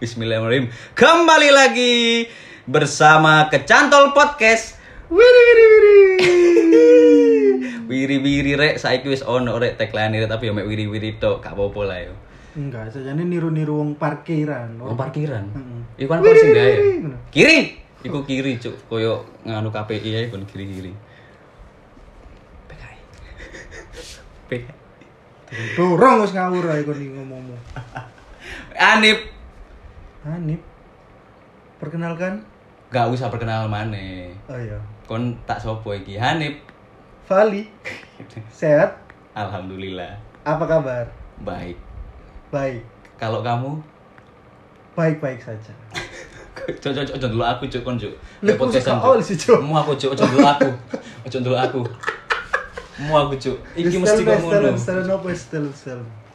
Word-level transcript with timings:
Bismillahirrahmanirrahim. 0.00 0.72
Kembali 0.96 1.52
lagi 1.52 2.24
bersama 2.64 3.52
Kecantol 3.52 4.16
Podcast. 4.16 4.80
Wiri 5.12 5.40
wiri 5.44 5.64
wiri. 5.68 5.98
wiri 7.92 8.16
wiri 8.16 8.52
rek 8.56 8.80
saiki 8.80 9.12
wis 9.12 9.20
ono 9.20 9.60
rek 9.60 9.76
tagline 9.76 10.24
rek 10.24 10.32
tapi 10.32 10.48
yo 10.48 10.56
mek 10.56 10.64
wiri 10.64 10.88
wiri 10.88 11.20
tok 11.20 11.44
gak 11.44 11.52
apa-apa 11.52 11.80
lah 11.84 11.98
yo. 12.00 12.14
Enggak, 12.56 12.88
sajane 12.96 13.28
niru-niru 13.28 13.76
wong 13.76 14.00
parkiran. 14.00 14.80
Oh 14.80 14.96
parkiran. 14.96 15.44
Heeh. 15.52 15.80
Iku 16.00 16.08
kan 16.08 16.24
sing 16.32 16.48
gawe. 16.56 16.74
ngono. 17.04 17.16
Kiri. 17.28 17.58
Iku 18.00 18.24
kiri 18.24 18.56
cuk, 18.56 18.88
koyo 18.88 19.28
nganu 19.44 19.68
KPI 19.68 20.10
ae 20.16 20.24
kon 20.32 20.48
kiri-kiri. 20.48 20.96
PKI. 22.72 22.98
PKI. 24.48 25.04
Dorong 25.76 26.24
wis 26.24 26.32
ngawur 26.32 26.72
ae 26.72 26.88
kon 26.88 26.96
ngomongmu. 26.96 27.56
Anip 28.80 29.39
Hanif. 30.20 30.60
Perkenalkan. 31.80 32.44
gak 32.90 33.06
usah 33.08 33.30
perkenalan 33.32 33.70
maneh. 33.70 34.34
Oh 34.50 34.58
iya. 34.58 34.76
Kon 35.08 35.32
tak 35.48 35.56
sopo 35.62 35.96
iki 35.96 36.20
Hanif. 36.20 36.60
Vali. 37.24 37.64
Sehat? 38.52 39.00
Alhamdulillah. 39.32 40.18
Apa 40.44 40.66
kabar? 40.66 41.06
Baik. 41.40 41.78
Baik. 42.52 42.84
Kalau 43.16 43.40
kamu 43.40 43.80
Baik-baik 44.92 45.40
saja. 45.40 45.72
Cok 46.60 46.92
cok 46.92 47.16
cok 47.16 47.30
dulu 47.32 47.40
aku 47.40 47.64
cok 47.72 47.82
kon 47.82 47.96
cok. 47.96 48.12
Kok 48.44 48.68
suka 48.68 48.92
all 49.00 49.18
sih, 49.24 49.32
Cok? 49.34 49.64
Mu 49.64 49.72
aku 49.80 49.96
cok 49.96 50.12
cok 50.12 50.28
dulu 50.28 50.44
aku. 50.44 50.68
Cok 51.32 51.40
dulu 51.40 51.56
aku. 51.56 51.80
Mu 53.08 53.12
aku 53.16 53.34
cok. 53.40 53.56
Iki 53.80 53.96
mesti 53.96 54.20
kok 54.22 54.38
ngono. 54.44 54.70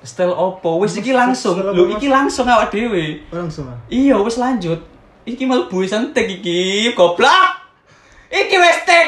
Style 0.06 0.38
opo? 0.38 0.78
Wis 0.86 1.02
iki 1.02 1.10
langsung. 1.10 1.58
Apa, 1.58 1.74
Lho 1.74 1.90
iki 1.98 2.06
langsung 2.06 2.46
awak 2.46 2.70
dhewe. 2.70 3.26
Orang 3.34 3.50
semua. 3.50 3.74
Iya 3.90 4.22
wis 4.22 4.38
lanjut. 4.38 4.78
Iki 5.26 5.44
mlebu 5.50 5.82
santek 5.90 6.30
iki 6.30 6.94
goblok. 6.94 7.66
Iki 8.30 8.56
wis 8.62 8.80
tek. 8.86 9.08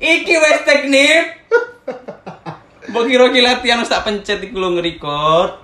Iki 0.00 0.34
wis 0.40 0.58
tek 0.64 0.88
nip. 0.88 1.24
Mbok 2.88 3.04
kira 3.06 3.28
ki 3.28 3.40
latihan 3.44 3.84
tak 3.84 4.08
pencet 4.08 4.40
iku 4.40 4.56
lho 4.56 4.80
nge-record. 4.80 5.60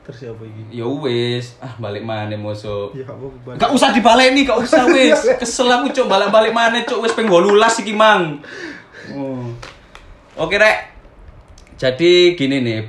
Terus 0.00 0.16
siapa 0.16 0.42
iki? 0.42 0.80
Ya 0.80 0.88
wis, 0.88 1.60
ah 1.60 1.76
balik 1.76 2.02
mana 2.02 2.34
musuh. 2.40 2.90
Ya 2.96 3.04
apa. 3.04 3.54
Gak 3.60 3.70
usah 3.76 3.92
dibaleni, 3.92 4.48
gak 4.48 4.64
usah 4.64 4.88
wis. 4.96 5.20
Kesel 5.36 5.68
aku 5.68 5.92
cuk 5.92 6.08
balik-balik 6.08 6.56
mana 6.56 6.80
cuk 6.88 7.04
wis 7.04 7.12
ping 7.12 7.28
18 7.28 7.84
iki 7.84 7.92
mang. 7.92 8.40
Oh. 9.12 9.44
Oke 10.40 10.56
rek. 10.56 10.88
Jadi 11.76 12.36
gini 12.36 12.60
nih, 12.60 12.80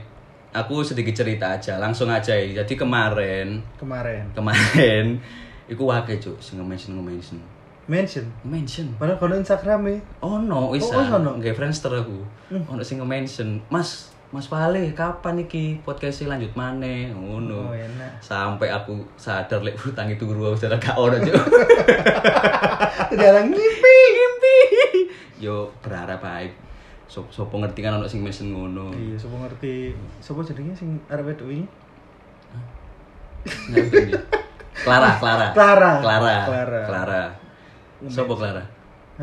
aku 0.51 0.83
sedikit 0.83 1.15
cerita 1.15 1.55
aja, 1.55 1.79
langsung 1.79 2.07
aja 2.07 2.35
ya. 2.35 2.63
Jadi 2.63 2.75
kemarin, 2.75 3.63
Kemarin. 3.79 4.31
kemarin 4.35 5.19
iku 5.65 5.87
wae 5.87 6.19
cuk 6.19 6.35
sing 6.43 6.59
nge-mention 6.59 6.99
nge-mention. 6.99 7.39
Mention. 7.87 8.25
Mention. 8.43 8.87
Padahal 8.95 9.17
kono 9.17 9.35
Instagram 9.35 9.87
e. 9.89 9.95
Oh 10.21 10.37
no, 10.37 10.71
wis. 10.71 10.85
Oh, 10.85 10.99
wis 10.99 11.11
ono? 11.11 11.39
Nggih 11.39 11.55
Friendster 11.55 11.91
aku. 11.91 12.23
Ono 12.69 12.83
sing 12.83 12.99
nge-mention, 12.99 13.59
"Mas, 13.67 14.11
Mas 14.31 14.47
Pale, 14.47 14.91
kapan 14.91 15.43
iki 15.43 15.79
podcastnya 15.81 16.35
lanjut 16.35 16.51
maneh?" 16.55 17.11
Ngono. 17.11 17.71
Oh, 17.71 17.75
enak. 17.75 18.19
Sampai 18.19 18.71
aku 18.71 18.99
sadar 19.15 19.59
lek 19.59 19.75
utang 19.79 20.07
itu 20.07 20.23
guru 20.23 20.51
aku 20.51 20.67
sudah 20.67 20.79
gak 20.79 20.95
ono, 20.95 21.19
Cuk. 21.19 21.35
Jarang 23.19 23.47
ngimpi. 23.51 23.95
Ngimpi. 24.15 24.57
Yo 25.41 25.71
berharap 25.81 26.21
baik. 26.21 26.51
Sop 27.11 27.27
sopo 27.27 27.59
ngerti 27.59 27.83
kan 27.83 27.99
ono 27.99 28.07
sing 28.07 28.23
mention 28.23 28.55
ngono. 28.55 28.87
Iya, 28.95 29.19
sapa 29.19 29.35
ngerti. 29.43 29.91
Sapa 30.23 30.39
jenenge 30.47 30.71
sing 30.79 30.95
arep 31.11 31.27
wedok 31.27 31.51
dia. 31.51 31.67
Clara, 34.71 35.19
Clara. 35.19 35.47
Clara. 35.51 35.91
Clara. 35.99 36.35
Clara. 36.47 36.81
Clara. 36.87 37.23
Sopo 38.07 38.39
Clara? 38.39 38.63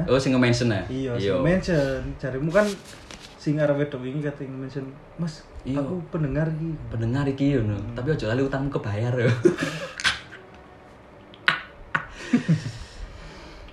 Oh 0.04 0.20
sing 0.20 0.36
nge-mention 0.36 0.68
ya? 0.68 0.84
Iya, 0.84 1.12
sing 1.16 1.40
mention. 1.40 2.00
Jarimu 2.20 2.52
kan 2.52 2.68
sing 3.40 3.56
arep 3.56 3.80
wedok 3.80 4.04
iki 4.04 4.20
kate 4.20 4.44
mention, 4.44 4.84
"Mas, 5.16 5.48
Iya. 5.64 5.80
aku 5.80 5.96
pendengar 6.12 6.44
iki." 6.52 6.76
pendengar 6.92 7.24
iki 7.24 7.56
yo 7.56 7.64
no. 7.64 7.80
Tapi 7.96 8.12
ojo 8.12 8.28
lali 8.28 8.44
utangmu 8.44 8.68
kebayar 8.68 9.16
yo. 9.16 9.32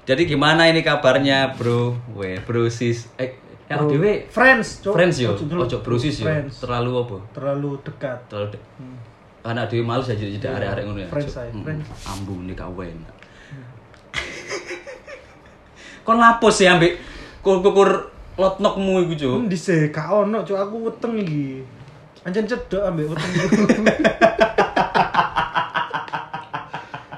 Jadi 0.05 0.29
gimana 0.29 0.69
ini 0.69 0.85
kabarnya, 0.85 1.57
Bro? 1.57 1.97
Weh, 2.13 2.37
Bro 2.45 2.69
sis. 2.69 3.09
Eh, 3.17 3.41
ya 3.65 3.75
Bro, 3.75 3.89
dhewe 3.89 4.11
friends, 4.27 4.67
Cok. 4.79 4.93
friends 4.93 5.17
yo. 5.17 5.33
Ojo 5.33 5.77
Bro 5.79 5.97
sis 5.97 6.19
yo. 6.19 6.29
Terlalu 6.55 6.91
apa? 6.99 7.17
Terlalu 7.31 7.69
dekat. 7.81 8.19
Terlalu 8.27 8.47
de- 8.51 8.65
Hmm. 8.77 8.97
anak 9.43 9.67
dhewe 9.67 9.81
males 9.81 10.05
aja 10.05 10.17
jadi 10.17 10.37
Iya, 10.37 10.53
arek-arek 10.53 10.83
ngono 10.83 10.99
ya. 10.99 11.07
friends 11.07 11.33
ae, 11.35 11.49
Mm, 11.49 11.61
friends. 11.61 11.87
Ambung 12.07 12.45
nih 12.45 12.53
kawen. 12.53 12.97
Kon 16.01 16.17
lapos 16.17 16.57
ya 16.57 16.73
ambek 16.73 17.01
kukur 17.41 17.89
lotnokmu 18.35 19.01
iku, 19.01 19.13
Cuk. 19.15 19.33
Hmm, 19.35 19.47
dise 19.47 19.89
gak 19.89 20.05
ono, 20.05 20.41
Cok. 20.41 20.59
Aku 20.59 20.85
weteng 20.85 21.17
iki. 21.17 21.65
Anjen 22.21 22.45
cedok 22.45 22.83
ambek 22.83 23.05
weteng. 23.07 23.31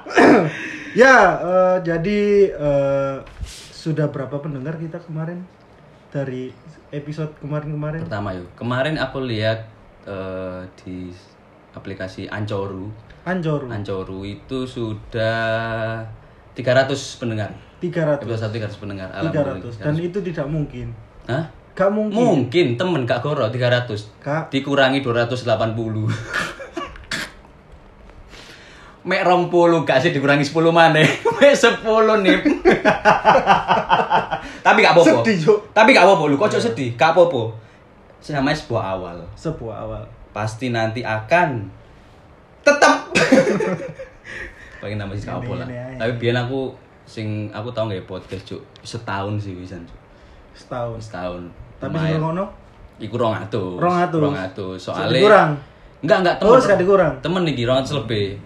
ya, 0.96 1.14
eh, 1.38 1.76
jadi 1.82 2.20
eh, 2.50 3.14
sudah 3.70 4.08
berapa 4.08 4.36
pendengar 4.38 4.76
kita 4.76 4.98
kemarin 5.00 5.44
dari 6.08 6.52
episode 6.92 7.36
kemarin-kemarin? 7.40 8.04
Pertama 8.04 8.32
yo. 8.32 8.44
Kemarin 8.56 8.96
aku 8.96 9.24
lihat 9.24 9.68
eh, 10.08 10.62
di 10.84 11.12
aplikasi 11.76 12.26
Ancoru. 12.26 12.88
Anjor. 13.28 13.68
Ancoru 13.68 14.24
itu 14.24 14.64
sudah 14.64 16.00
300 16.56 17.20
pendengar. 17.20 17.50
300. 17.78 18.24
Episode 18.24 18.50
1 18.50 18.72
300 18.72 18.82
pendengar. 18.82 19.08
300. 19.12 19.84
Dan 19.84 19.94
itu 20.00 20.18
tidak 20.24 20.46
mungkin. 20.48 20.90
Hah? 21.28 21.44
Gak 21.78 21.94
mungkin. 21.94 22.18
Mungkin 22.18 22.66
temen 22.74 23.06
gak 23.06 23.22
goro 23.22 23.46
300. 23.46 24.18
Kak, 24.18 24.50
Dikurangi 24.50 24.98
280. 25.04 25.46
Mek 29.06 29.22
rong 29.22 29.46
puluh 29.46 29.86
gak 29.86 30.02
sih 30.02 30.10
dikurangi 30.10 30.42
10 30.42 30.58
mana? 30.70 30.98
Mek 31.38 31.54
10 31.54 31.82
nih. 32.24 32.38
Tapi 34.66 34.78
gak 34.82 34.92
apa-apa. 34.92 35.22
Sedih, 35.22 35.36
Cuk. 35.42 35.58
Tapi 35.70 35.94
gak 35.94 36.04
apa-apa, 36.04 36.22
lu 36.28 36.36
kok 36.36 36.50
cok 36.50 36.62
sedih? 36.62 36.90
Gak 36.98 37.14
apa-apa. 37.14 37.42
Namanya 38.28 38.58
sebuah 38.58 38.84
awal. 38.98 39.16
sebuah 39.32 39.76
awal. 39.86 40.02
Pasti 40.34 40.68
nanti 40.68 41.00
akan 41.00 41.64
tetap 42.60 43.08
pengen 44.78 44.98
nama 45.00 45.12
sih 45.16 45.24
gak 45.24 45.40
apa 45.40 45.52
lah. 45.64 45.66
Tapi 45.96 46.12
biar 46.20 46.36
aku 46.44 46.68
sing 47.08 47.48
aku 47.48 47.72
tau 47.72 47.88
nggak 47.88 47.98
ya 47.98 48.04
podcast 48.04 48.44
cuk 48.44 48.60
setahun 48.84 49.40
sih 49.40 49.56
bisa 49.56 49.80
cuk 49.80 49.96
Setahun. 50.52 50.98
setahun 51.00 51.42
Tapi 51.80 51.96
sebelum 51.96 52.36
ngono, 52.36 52.44
Iku 53.00 53.14
rong 53.16 53.32
atus. 53.32 53.78
Rong 53.78 53.96
atus. 53.96 54.20
Rong 54.20 54.36
atus. 54.36 54.78
Soalnya 54.82 55.16
dikurang. 55.16 55.50
Enggak, 56.02 56.18
enggak 56.20 56.34
Oh, 56.44 56.60
sekali 56.60 56.82
dikurang. 56.82 57.12
Temen 57.22 57.42
nih 57.46 57.64
rong 57.64 57.78
atus 57.80 57.94
lebih. 57.96 58.36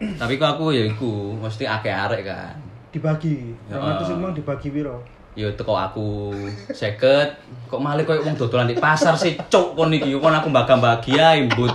Tapi 0.00 0.34
kok 0.36 0.58
aku 0.58 0.74
ya 0.74 0.84
iku 0.90 1.38
mesti 1.38 1.64
akeh 1.64 1.94
arek 1.94 2.22
kan. 2.26 2.56
dibagi. 2.94 3.50
Ya. 3.66 3.82
200 3.82 4.14
emang 4.14 4.30
dibagi 4.30 4.70
piro? 4.70 5.02
Ya 5.34 5.50
teko 5.50 5.74
aku 5.74 6.30
seket 6.70 7.34
kok 7.66 7.82
malah 7.82 8.06
koyo 8.06 8.22
wong 8.22 8.38
dodolan 8.38 8.70
di 8.70 8.78
pasar 8.78 9.18
sih 9.18 9.34
cuk 9.50 9.74
kon 9.74 9.90
iki 9.90 10.14
kon 10.22 10.30
aku 10.30 10.46
mbagi-mbagi 10.46 11.18
ae 11.18 11.50
mbut. 11.50 11.74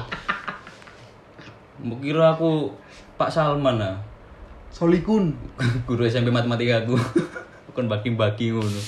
Mbok 1.83 1.99
kira 1.99 2.31
aku 2.39 2.71
Pak 3.19 3.27
Salman 3.27 3.83
ah. 3.83 3.99
Solikun. 4.71 5.35
Guru 5.87 6.07
SMP 6.07 6.31
matematika 6.31 6.87
aku. 6.87 6.95
kon 7.75 7.91
bagi-bagi 7.91 8.55
ngono. 8.55 8.79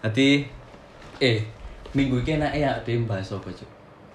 Dadi 0.00 0.48
eh 1.20 1.44
minggu 1.92 2.24
iki 2.24 2.40
enak 2.40 2.56
ya 2.56 2.80
dhewe 2.80 3.04
bahas 3.04 3.28
apa 3.28 3.52
cuk. 3.52 3.68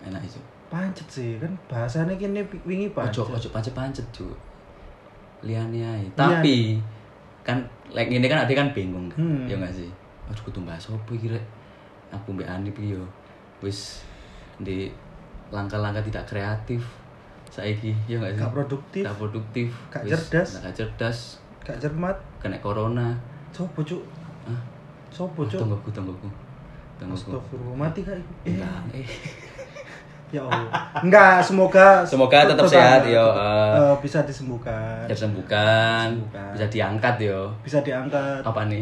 Enak 0.09 0.25
cuk. 0.25 0.53
Pancet 0.73 1.06
sih, 1.06 1.38
kan 1.38 1.53
bahasanya 1.69 2.17
kini 2.17 2.41
wingi 2.66 2.89
pancet. 2.97 3.22
Ojo 3.22 3.38
ojo 3.38 3.47
pancet-pancet, 3.53 4.01
Cuk. 4.09 4.34
Liane 5.46 5.85
ae. 5.85 6.09
Tapi 6.17 6.81
kan 7.46 7.61
lek 7.93 8.09
ngene 8.09 8.25
kan 8.25 8.41
ade 8.41 8.58
kan 8.58 8.73
bingung. 8.73 9.05
kan? 9.14 9.22
Hmm. 9.22 9.46
Ya 9.46 9.53
enggak 9.53 9.70
sih? 9.70 9.85
Aduh 10.25 10.41
kudu 10.49 10.66
bahas 10.66 10.90
opo 10.90 11.14
iki 11.14 11.29
rek. 11.29 11.46
Aku 12.09 12.34
mbek 12.34 12.49
Ani 12.49 12.73
iki 12.73 12.97
yo 12.97 13.05
wis 13.61 14.02
di 14.58 14.90
langkah-langkah 15.53 16.02
tidak 16.02 16.25
kreatif 16.25 16.81
saiki 17.53 17.93
ya 18.09 18.17
enggak 18.17 18.34
sih? 18.34 18.41
Gak 18.41 18.53
produktif. 18.58 19.03
Gak 19.05 19.17
produktif. 19.22 19.67
Gak 19.93 20.02
Wis 20.09 20.11
cerdas. 20.17 20.49
Gak 20.58 20.73
cerdas. 20.73 21.17
Gak 21.61 21.78
cermat. 21.78 22.17
Kena 22.41 22.58
corona. 22.58 23.14
Sopo, 23.53 23.85
Cuk? 23.85 24.02
Hah? 24.49 24.58
Sopo, 25.14 25.46
Cuk? 25.46 25.61
Tungguku, 25.61 25.93
tungguku. 25.93 26.25
Tungguku. 26.97 27.29
Astagfirullah, 27.29 27.78
mati 27.78 28.02
kak. 28.02 28.17
Eh, 28.17 28.58
Enggak, 28.58 28.81
eh. 28.97 29.08
Ya 30.34 30.41
Allah. 30.41 30.66
Enggak, 31.00 31.38
semoga 31.46 32.02
Semoga 32.02 32.50
tetap 32.50 32.66
sehat, 32.66 33.06
yo, 33.06 33.22
eh. 33.22 33.74
Eh, 33.78 33.96
bisa 34.02 34.26
disembuhkan. 34.26 35.06
Bisa 35.06 35.30
sembuhkan, 35.30 36.06
Sembuhkan. 36.09 36.50
bisa 36.58 36.66
diangkat 36.68 37.16
yo. 37.22 37.41
Bisa 37.62 37.78
diangkat. 37.85 38.41
Apa 38.41 38.66
nih? 38.66 38.82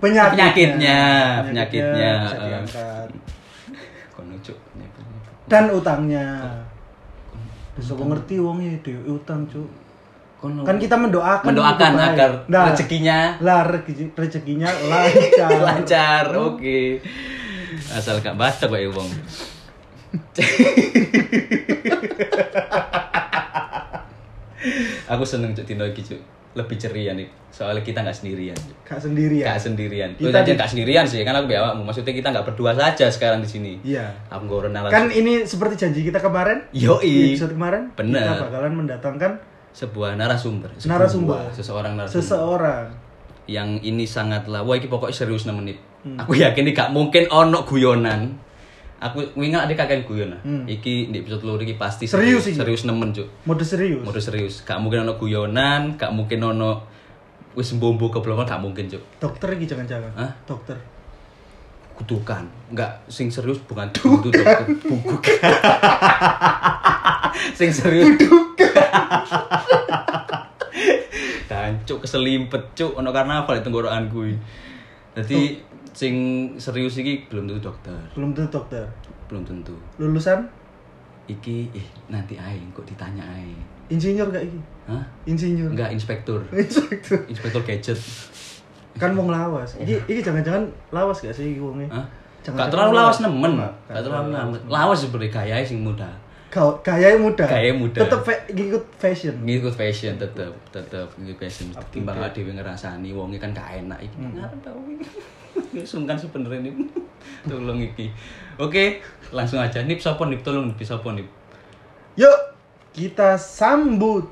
Penyakitnya. 0.00 0.32
Penyakitnya, 0.32 1.00
penyakitnya, 1.44 2.12
bisa 2.24 2.36
eh. 2.36 2.42
diangkat. 2.48 3.08
Dan 5.52 5.68
utangnya. 5.68 6.48
Terus 7.76 7.92
aku 7.92 8.08
ngerti 8.08 8.40
wongnya 8.40 8.72
dhewe 8.80 9.04
utang, 9.12 9.44
Cuk. 9.48 9.68
Kono. 10.40 10.66
Kan 10.66 10.74
kita 10.74 10.98
mendoakan 10.98 11.54
mendoakan 11.54 11.92
agar 12.02 12.30
Nah, 12.50 12.74
rezekinya 12.74 13.38
lah 13.38 13.62
rezeki- 13.62 14.10
rezekinya 14.18 14.66
lancar. 14.90 15.50
lancar. 15.70 16.24
Oke. 16.34 16.98
Asal 17.94 18.18
gak 18.18 18.34
baca 18.34 18.64
kok 18.66 18.74
ya 18.74 18.90
wong. 18.90 19.06
Aku 25.08 25.24
seneng 25.26 25.52
cuk 25.52 25.66
dino 25.66 25.84
iki 25.84 26.02
cuk. 26.02 26.20
Lebih 26.52 26.76
ceria 26.76 27.16
nih. 27.16 27.24
Soalnya 27.48 27.80
kita 27.80 28.00
nggak 28.00 28.12
sendirian. 28.14 28.52
Cuk. 28.54 28.76
Gak 28.84 29.00
sendiri 29.00 29.36
ya. 29.40 29.46
Gak 29.52 29.60
sendirian. 29.62 30.10
Kita 30.14 30.28
Kita 30.28 30.40
di- 30.42 30.52
nggak 30.54 30.68
sendirian 30.68 31.04
sih, 31.04 31.20
kan 31.22 31.34
aku 31.34 31.46
bilang 31.48 31.80
maksudnya 31.80 32.12
kita 32.12 32.28
nggak 32.28 32.46
berdua 32.46 32.72
saja 32.72 33.08
sekarang 33.08 33.40
di 33.40 33.48
sini. 33.48 33.72
Iya. 33.82 34.04
Aku 34.28 34.44
nggak 34.44 34.68
renal 34.68 34.84
Kan 34.88 35.08
ini 35.10 35.42
seperti 35.42 35.74
janji 35.78 36.04
kita 36.04 36.20
kemarin. 36.20 36.60
Di 36.68 36.84
Yoi. 36.84 37.32
episode 37.32 37.52
kemarin. 37.52 37.88
Bener. 37.92 38.20
Kita 38.22 38.44
bakalan 38.46 38.72
mendatangkan 38.76 39.32
sebuah 39.72 40.10
narasumber. 40.14 40.68
Sebuah, 40.76 40.92
Narasumber. 40.92 41.40
Seseorang 41.50 41.92
narasumber. 41.96 42.20
seseorang. 42.20 42.86
yang 43.42 43.74
ini 43.82 44.06
sangatlah 44.06 44.62
wah 44.62 44.78
iki 44.78 44.86
pokoknya 44.86 45.18
serius 45.18 45.44
nemen 45.44 45.66
menit. 45.66 45.78
Hmm. 46.06 46.14
Aku 46.14 46.30
yakin 46.32 46.62
ini 46.62 46.70
gak 46.70 46.94
mungkin 46.94 47.26
ono 47.26 47.66
guyonan. 47.66 48.38
Aku 49.02 49.18
wingi 49.34 49.58
ada 49.58 49.74
kakek 49.74 50.06
guyon 50.06 50.30
lah. 50.30 50.40
Hmm. 50.46 50.62
Iki 50.62 51.10
di 51.10 51.26
episode 51.26 51.42
loro 51.42 51.58
iki 51.58 51.74
pasti 51.74 52.06
Serius 52.06 52.46
iki? 52.46 52.54
serius 52.54 52.86
nemen 52.86 53.10
cuk. 53.10 53.26
Mode 53.42 53.66
serius. 53.66 54.06
Mode 54.06 54.22
serius. 54.22 54.62
Gak 54.62 54.78
mungkin 54.78 55.02
ono 55.02 55.18
guyonan, 55.18 55.98
gak 55.98 56.14
mungkin 56.14 56.38
ono 56.38 56.86
wis 57.58 57.74
mbombo 57.74 58.14
keblokan 58.14 58.46
gak 58.46 58.62
mungkin 58.62 58.86
cuk. 58.86 59.02
Dokter 59.18 59.58
iki 59.58 59.66
jangan-jangan. 59.66 60.14
Hah? 60.14 60.30
Dokter. 60.46 60.78
Kutukan. 61.98 62.46
Enggak 62.70 63.02
sing 63.10 63.26
serius 63.26 63.58
bukan 63.66 63.90
itu 63.90 64.06
dokter 64.22 64.70
sing 67.58 67.74
serius 67.74 68.16
Dan 71.50 71.82
cuk 71.84 72.06
keselimpet 72.06 72.70
cuk 72.78 72.94
ono 72.94 73.10
karnaval 73.10 73.58
di 73.58 73.62
tenggorokan 73.66 74.06
kuwi. 74.08 74.38
Dadi 75.12 75.58
sing 75.92 76.14
serius 76.56 76.96
iki 76.96 77.24
belum 77.26 77.46
tentu 77.46 77.60
dokter, 77.62 77.94
Belum 78.12 78.32
tentu 78.32 78.48
dokter. 78.50 78.84
belum 79.26 79.42
tentu. 79.42 79.72
Lulusan 79.96 80.44
Iki 81.22 81.70
eh 81.70 81.86
nanti 82.08 82.34
ae 82.34 82.58
kok 82.72 82.82
ditanya 82.82 83.22
ae. 83.22 83.54
insinyur 83.88 84.26
gak 84.28 84.42
iki? 84.42 84.58
Hah? 84.84 84.98
Insinyur. 85.22 85.70
Enggak 85.70 85.88
inspektur. 85.90 86.42
Inspektur. 86.52 87.22
Inspektur 87.26 87.62
gadget. 87.62 87.94
kan 88.92 89.12
wong 89.12 89.28
lawas. 89.28 89.78
Iki 89.78 90.02
iki 90.04 90.20
jangan-jangan 90.20 90.66
lawas 90.90 91.20
gak 91.20 91.30
sih 91.30 91.52
iki 91.52 91.60
wonge? 91.60 91.86
Hah? 91.86 92.02
Jangan- 92.42 92.58
Gak 92.58 92.68
terlalu 92.70 92.92
lawas 92.94 93.18
nemen. 93.20 93.52
Gak 93.86 94.02
terlalu 94.02 94.28
lawas. 94.30 94.58
Lawas 94.66 94.98
sebenarnya 95.00 95.30
gaya 95.30 95.56
sing 95.62 95.80
muda. 95.80 96.10
Kau 96.48 96.74
gaya 96.82 97.14
muda. 97.16 97.46
Gaya 97.46 97.72
muda. 97.72 98.02
Tetep 98.02 98.20
ngikut 98.50 98.84
fashion. 98.92 99.34
ngikut 99.40 99.72
fashion 99.72 100.14
tetep 100.18 100.52
tetep 100.68 101.06
ngikut 101.16 101.38
fashion 101.40 101.70
timbang 101.88 102.18
date. 102.18 102.34
dhewe 102.36 102.52
ngrasani 102.52 103.08
wonge 103.10 103.38
kan 103.38 103.48
gak 103.50 103.78
enak 103.78 103.96
iki 104.00 104.16
Hmm. 104.18 104.34
ngarep 104.36 104.58
tau 104.60 104.76
iki 104.86 105.06
sungkan 105.90 106.16
sebenarnya 106.16 106.68
nih 106.68 106.74
tolong 107.48 107.80
iki 107.80 108.08
oke 108.56 109.00
langsung 109.30 109.58
aja 109.58 109.82
nip 109.82 109.98
sapa 109.98 110.24
nip 110.26 110.40
tolong 110.40 110.70
nip 110.70 110.80
sapa 110.82 111.12
nip 111.12 111.26
Yuk, 112.12 112.38
kita 112.92 113.40
sambut. 113.40 114.28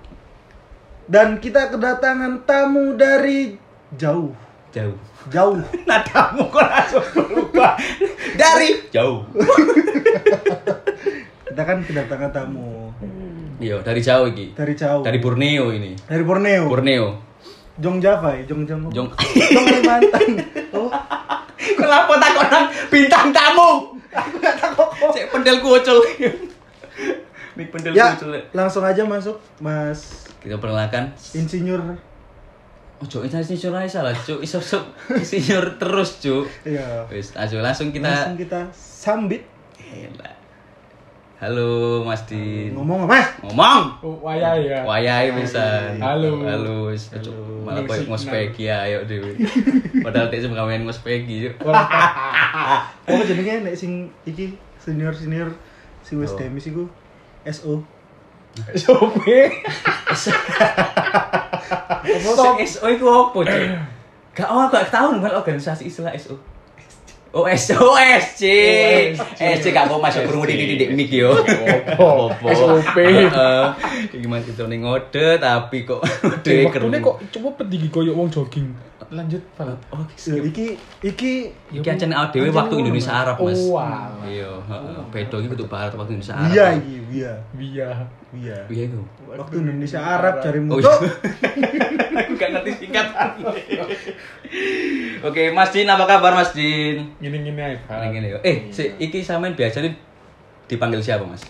Dan 1.08 1.40
kita 1.40 1.72
kedatangan 1.72 2.44
tamu 2.44 2.92
dari 2.92 3.56
jauh. 3.96 4.36
jauh 4.68 4.94
Jauh. 5.32 5.56
nadamu 5.88 6.44
kok 6.46 6.60
langsung 6.60 7.00
berubah 7.16 7.74
dari 8.36 8.84
jauh 8.88 9.24
Kita 11.42 11.62
kan 11.64 11.82
kedatangan 11.82 12.30
tamu 12.30 12.92
iya 13.58 13.80
dari 13.80 14.00
jauh 14.00 14.28
iki 14.30 14.54
dari 14.54 14.72
jauh. 14.72 15.02
dari 15.02 15.18
Borneo 15.18 15.72
ini 15.72 15.92
Dari 16.04 16.22
Borneo. 16.22 16.68
Borneo 16.68 17.06
Jong 17.80 17.96
Java 17.98 18.36
ya, 18.36 18.44
Jong 18.44 18.68
Jong. 18.68 18.82
Jong 18.92 19.08
Jong 19.16 19.64
Kalimantan. 19.64 20.30
Oh, 21.80 21.88
kenapa 21.88 22.12
takut 22.20 22.46
nang 22.52 22.66
bintang 22.92 23.32
tamu 23.32 23.96
aku 24.12 24.36
gak 24.36 24.60
takut 24.60 24.88
cek 25.16 25.32
pendel 25.32 25.64
kucul 25.64 26.04
Mik 27.56 27.72
pendel 27.72 27.96
ya, 27.96 28.12
kucul 28.12 28.36
langsung 28.52 28.84
aja 28.84 29.00
masuk, 29.00 29.40
Mas 29.64 30.28
kita 30.44 30.60
perkenalkan 30.60 31.16
Insinyur. 31.32 31.80
Ojo 33.00 33.24
itu 33.24 33.32
insinyur 33.32 33.80
aja 33.80 34.04
salah, 34.04 34.12
cuk. 34.12 34.44
Iso 34.44 34.60
insinyur 35.08 35.80
terus, 35.80 36.20
cuk. 36.20 36.44
Iya. 36.68 37.08
Wis, 37.08 37.32
langsung 37.32 37.96
kita 37.96 38.12
Langsung 38.12 38.36
kita 38.36 38.68
sambit. 38.76 39.48
Elah. 39.80 40.39
Halo 41.40 42.04
Mas 42.04 42.28
Din. 42.28 42.76
Ngomong, 42.76 43.08
Mas. 43.08 43.24
Ngomong. 43.40 43.96
Oh, 44.04 44.12
wayai 44.20 44.68
ya. 44.68 44.84
Wayai 44.84 45.32
bisa. 45.32 45.88
Halo. 45.96 46.36
Halo. 46.44 46.92
cuk. 46.92 47.64
Malah 47.64 47.80
koyo 47.88 48.04
ngospeki 48.12 48.68
ayo 48.68 49.08
dhewe. 49.08 49.40
Padahal 50.04 50.28
tek 50.28 50.44
sing 50.44 50.52
gawean 50.52 50.84
ngospeki, 50.84 51.48
cuk. 51.48 51.64
Oh, 53.08 53.24
jenenge 53.24 53.64
nek 53.64 53.72
sing 53.72 54.12
iki 54.28 54.52
senior-senior 54.76 55.48
sing 56.04 56.20
wis 56.20 56.36
Oh. 56.36 56.44
demis 56.44 56.68
iku 56.68 56.84
SO. 57.48 57.80
Sope. 58.76 59.40
Apa 62.20 62.60
SO 62.68 62.84
iku 62.84 63.06
opo, 63.08 63.48
cuk? 63.48 63.64
Gak 64.36 64.44
oh, 64.52 64.68
gak 64.68 64.92
tau 64.92 65.16
nang 65.16 65.24
organisasi 65.24 65.88
istilah 65.88 66.12
SO. 66.20 66.36
Oh, 67.30 67.46
SO, 67.54 67.94
SC. 67.94 68.42
SC 69.38 69.64
gak 69.70 69.86
mau 69.86 70.02
masuk 70.02 70.26
kurung 70.26 70.42
titik-titik 70.50 70.90
mik 70.90 71.14
yo. 71.14 71.30
Opo? 71.94 72.46
SOP. 72.50 72.96
Gimana 74.10 74.42
itu 74.42 74.64
ning 74.66 74.82
ngode 74.82 75.38
tapi 75.38 75.86
kok 75.86 76.02
ngode 76.26 76.54
Waktune 76.66 76.98
kok 76.98 77.16
coba 77.30 77.48
pedigi 77.54 77.86
koyo 77.86 78.18
wong 78.18 78.34
jogging. 78.34 78.74
Lanjut, 79.10 79.42
Pak. 79.54 79.74
Oh, 79.90 80.02
iki 80.42 80.74
iki 81.02 81.50
Iki 81.70 81.88
awake 82.14 82.30
dhewe 82.34 82.50
waktu 82.50 82.74
Indonesia 82.78 83.10
Arab, 83.10 83.42
Mas. 83.42 83.58
Oh. 83.62 83.78
Iya, 84.26 84.50
heeh. 84.66 84.98
Beda 85.10 85.36
iki 85.38 85.48
kudu 85.50 85.66
barat 85.70 85.94
waktu 85.94 86.18
Indonesia 86.18 86.34
Arab. 86.34 86.50
iya 86.50 86.66
iki, 86.78 86.94
iya. 87.14 87.32
Iya. 87.58 87.88
Iya. 88.30 88.58
Iya 88.70 88.82
itu. 88.90 89.02
Waktu 89.26 89.54
Indonesia 89.62 89.98
Arab 90.02 90.38
cari 90.42 90.58
Oh, 90.62 90.78
mutu. 90.78 90.82
iya. 90.82 90.94
Aku 92.22 92.32
gak 92.34 92.50
ngerti 92.58 92.70
singkat. 92.86 93.06
Oke, 95.20 95.52
Mas 95.52 95.70
Din, 95.70 95.86
apa 95.86 96.04
kabar 96.04 96.32
Mas 96.32 96.50
Din? 96.50 97.06
Gini-gini 97.16 97.54
aja, 97.56 97.76
Pak. 97.84 97.96
Ini 98.00 98.06
gini 98.10 98.26
yo. 98.28 98.38
Eh, 98.42 98.66
si, 98.68 98.88
iki 98.96 99.20
sampean 99.20 99.54
biasanya 99.54 99.92
dipanggil 100.66 100.98
siapa, 100.98 101.22
Mas? 101.22 101.44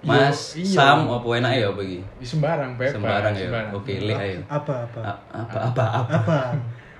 Mas, 0.00 0.54
Iya, 0.54 0.62
iya. 0.62 0.74
Sam, 0.74 0.98
apa 1.06 1.26
enak 1.32 1.52
ya 1.54 1.66
apa 1.68 1.80
iki? 1.80 1.98
Di 2.16 2.26
sembarang, 2.26 2.70
bebas. 2.74 2.94
Sembarang 2.94 3.32
ya. 3.32 3.40
sembarang. 3.44 3.70
Oke, 3.72 3.92
le 3.98 4.14
ayo. 4.14 4.40
Apa 4.46 4.74
apa? 4.84 5.00
A- 5.00 5.20
Apa 5.36 5.58
apa 5.64 5.84
apa? 5.96 6.14
Apa? 6.14 6.38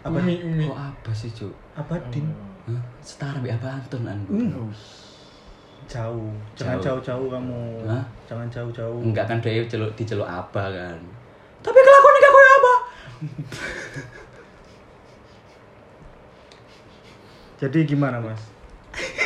Apa? 0.02 0.18
Umi, 0.18 0.34
umi. 0.40 0.64
Kok 0.64 0.78
apa 0.78 1.10
sih, 1.12 1.30
Cuk? 1.30 1.52
Apa 1.74 1.94
din? 2.08 2.26
Hah? 2.66 2.82
Setara 2.98 3.38
mbek 3.38 3.54
apa 3.54 3.68
Anton 3.76 4.02
aku? 4.02 4.32
Hmm. 4.32 4.70
Jauh. 5.86 6.32
Jangan 6.52 6.76
Jauh. 6.78 7.00
jauh-jauh 7.00 7.28
kamu. 7.30 7.60
Hah? 7.84 8.04
Jangan 8.24 8.46
jauh-jauh. 8.48 9.00
Enggak 9.00 9.24
kan 9.24 9.38
dia 9.38 9.62
celuk 9.64 9.92
diceluk 9.94 10.26
apa 10.26 10.68
kan. 10.68 10.98
Tapi 11.58 11.78
kelakuan 11.78 12.14
gak 12.18 12.32
koyo 12.32 12.50
apa? 12.52 12.74
Jadi 17.58 17.78
gimana, 17.90 18.22
Mas? 18.22 18.38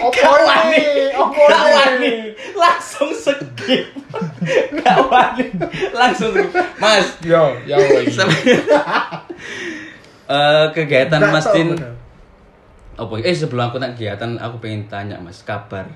Opo 0.01 0.31
nih? 0.73 1.13
Opo 1.17 1.43
Gak 1.49 1.63
nih? 1.63 1.73
wani. 1.77 2.13
Langsung 2.57 3.13
skip. 3.13 3.87
Gak 4.81 4.99
wani. 5.09 5.47
Langsung 5.93 6.33
skip. 6.33 6.49
Mas, 6.81 7.07
Yo, 7.21 7.61
yo, 7.69 7.77
lagi. 7.77 8.57
eh 10.33 10.65
kegiatan 10.73 11.21
Nggak 11.21 11.33
Mas 11.35 11.47
Din 11.53 11.77
apa 12.93 13.13
eh 13.25 13.35
sebelum 13.35 13.69
aku 13.69 13.77
tanya 13.81 13.93
kegiatan 13.97 14.37
aku 14.41 14.57
pengen 14.65 14.89
tanya 14.89 15.17
Mas 15.21 15.45
kabar 15.45 15.89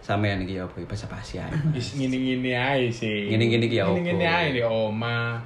sampean 0.00 0.44
iki 0.46 0.56
apa 0.56 0.72
bahasa 0.86 1.04
basi 1.10 1.36
ae. 1.42 1.50
Mas. 1.50 1.76
Wis 1.76 1.88
ngini-ngini 2.00 2.52
aja 2.54 2.88
sih. 2.88 3.28
Ngini-ngini 3.28 3.66
ki 3.68 3.76
ya 3.76 3.84
opo? 3.90 3.98
Ngini-ngini 3.98 4.24
aja 4.24 4.50
di 4.54 4.62
oma. 4.64 5.42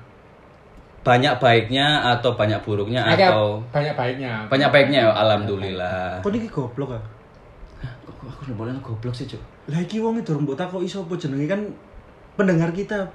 Banyak 1.01 1.35
baiknya 1.37 1.87
atau 2.11 2.33
banyak 2.33 2.61
buruknya 2.61 3.01
Agak 3.03 3.33
atau 3.33 3.65
banyak 3.71 3.95
baiknya. 3.95 4.45
banyak 4.47 4.69
baiknya 4.69 4.99
ya 5.01 5.13
alhamdulillah. 5.15 6.21
Kok 6.21 6.31
niki 6.31 6.47
goblok 6.47 6.93
ah? 6.93 7.03
Kok 8.05 8.13
kok 8.15 8.27
aku 8.29 8.41
udah 8.45 8.57
boleh 8.59 8.73
goblok 8.79 9.11
sih, 9.11 9.25
Cuk. 9.25 9.41
Lah 9.67 9.79
iki 9.79 9.97
wong 9.97 10.21
durung 10.21 10.45
mbok 10.45 10.55
takoki 10.55 10.85
sapa 10.85 11.17
jenenge 11.17 11.47
kan 11.47 11.61
pendengar 12.35 12.69
kita 12.71 13.09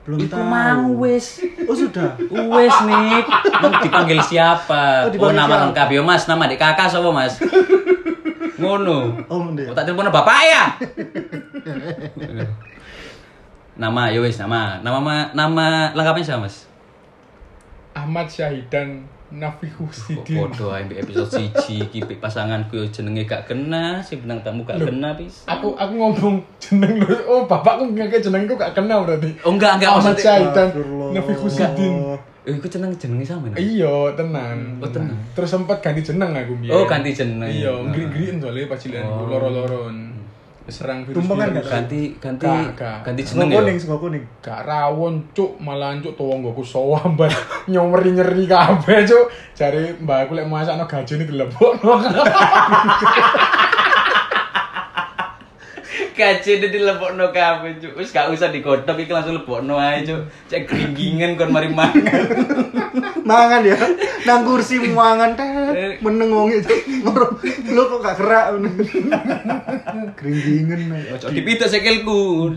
belum 0.00 0.16
Iku 0.18 0.32
tahu. 0.32 0.40
mau 0.42 0.84
wis. 0.98 1.44
Oh 1.68 1.76
sudah. 1.76 2.16
Wes 2.24 2.72
nih, 2.82 3.20
mau 3.54 3.68
dipanggil 3.78 4.16
siapa? 4.18 5.04
Oh, 5.04 5.06
Oh, 5.06 5.12
dipanggil 5.12 5.36
nama 5.36 5.48
siapa? 5.50 5.64
lengkap 5.66 5.88
yo 5.90 6.00
Mas, 6.00 6.24
nama 6.24 6.42
adik 6.42 6.56
kakak 6.56 6.88
sapa 6.88 7.08
Mas? 7.10 7.36
Ngono. 8.56 9.12
Oh 9.26 9.44
ndek. 9.46 9.68
Oh, 9.68 9.74
tak 9.74 9.84
telepon 9.84 10.08
bapak 10.08 10.40
ya. 10.42 10.64
nama 13.76 14.08
yo 14.08 14.22
wis 14.22 14.36
nama. 14.36 14.80
Nama 14.80 14.98
ma- 14.98 15.30
nama 15.32 15.66
lengkapnya 15.92 16.24
siapa 16.26 16.42
Mas? 16.42 16.64
Ahmad 18.00 18.26
Syahidan 18.26 19.04
Nafi 19.30 19.70
Kok 19.70 19.86
Husidin. 19.86 20.42
podo 20.42 20.74
ae 20.74 20.82
episode 20.90 21.30
1 21.54 21.86
iki 21.86 22.02
pik 22.02 22.18
pasanganku 22.18 22.74
yo 22.74 22.86
jenenge 22.90 23.28
gak 23.28 23.46
kena, 23.46 24.02
si 24.02 24.18
benang 24.18 24.42
tamu 24.42 24.66
gak 24.66 24.80
kena 24.80 25.14
pis. 25.14 25.46
Aku 25.46 25.76
aku 25.78 25.92
ngomong 25.94 26.42
jeneng 26.58 26.98
lu. 26.98 27.14
Oh, 27.30 27.46
bapakku 27.46 27.86
ngeke 27.94 28.18
jenengku 28.18 28.58
gak 28.58 28.74
kenal 28.74 29.06
berarti. 29.06 29.30
Oh 29.46 29.54
enggak 29.54 29.78
enggak 29.78 29.90
Ahmad 29.94 30.18
maksudnya. 30.18 30.24
Syaitan. 30.26 30.66
Astagfirullah. 30.66 31.08
Nafi 31.14 31.32
Husidin. 31.38 31.94
Eh 32.40 32.56
iku 32.56 32.66
jeneng 32.66 32.90
jenenge 32.96 33.24
sama 33.28 33.52
nih. 33.52 33.60
Iya, 33.60 34.16
tenan. 34.16 34.80
Oh, 34.80 34.88
tenan. 34.88 35.12
Terus 35.36 35.46
sempat 35.46 35.78
ganti 35.78 36.00
jeneng 36.02 36.32
aku 36.32 36.56
biyen. 36.56 36.72
Oh, 36.72 36.88
ganti 36.88 37.12
jeneng. 37.12 37.52
Iya, 37.52 37.70
ngri-ngriin 37.86 38.40
soalnya 38.40 38.64
pas 38.66 38.80
cilik 38.80 39.04
Oh. 39.04 39.28
loro-loron. 39.30 40.10
Serang 40.68 41.02
virus. 41.08 41.24
Tumpengan 41.24 41.50
virus. 41.56 41.70
Ganti 41.72 42.02
ganti 42.20 42.46
Gak, 42.46 42.76
gak. 42.76 42.98
ganti 43.06 43.22
jeneng 43.24 43.48
yo. 43.50 43.56
kuning, 43.58 43.76
sego 43.80 43.96
kuning. 43.96 44.24
Gak 44.44 44.60
rawon 44.68 45.14
cuk, 45.32 45.56
malah 45.58 45.96
cuk 45.98 46.14
tonggoku 46.14 46.62
sawamban 46.62 47.32
nyomeri 47.72 48.12
nyeri 48.12 48.44
kabeh 48.46 49.02
cuk. 49.08 49.26
Jare 49.56 49.96
mbak 49.98 50.28
aku 50.28 50.32
lek 50.38 50.46
masakno 50.46 50.84
gajine 50.86 51.24
dilebokno. 51.26 51.92
Kace 56.20 56.60
di 56.60 56.68
lebokno 56.76 57.32
kabeh 57.32 57.80
cuk. 57.80 57.96
Wis 57.96 58.12
gak 58.12 58.28
usah 58.28 58.52
digodhog 58.52 59.00
iki 59.00 59.08
langsung 59.08 59.40
lebokno 59.40 59.80
ae 59.80 60.04
cuk. 60.04 60.20
Cek 60.52 60.68
gringgingan 60.68 61.40
kon 61.40 61.48
mari 61.48 61.72
mangan. 61.72 62.04
Mangan 63.30 63.64
ya. 63.64 63.78
Nang 64.28 64.44
kursi 64.44 64.76
mangan 64.92 65.32
teh 65.32 65.48
meneng 66.04 66.28
wong 66.28 66.52
itu. 66.52 66.68
Lu 67.72 67.82
kok 67.88 68.04
gak 68.04 68.20
gerak. 68.20 68.52
Gringgingen. 70.20 70.92
Ojo 71.16 71.32
dipituk 71.32 71.72
sikilku. 71.72 72.52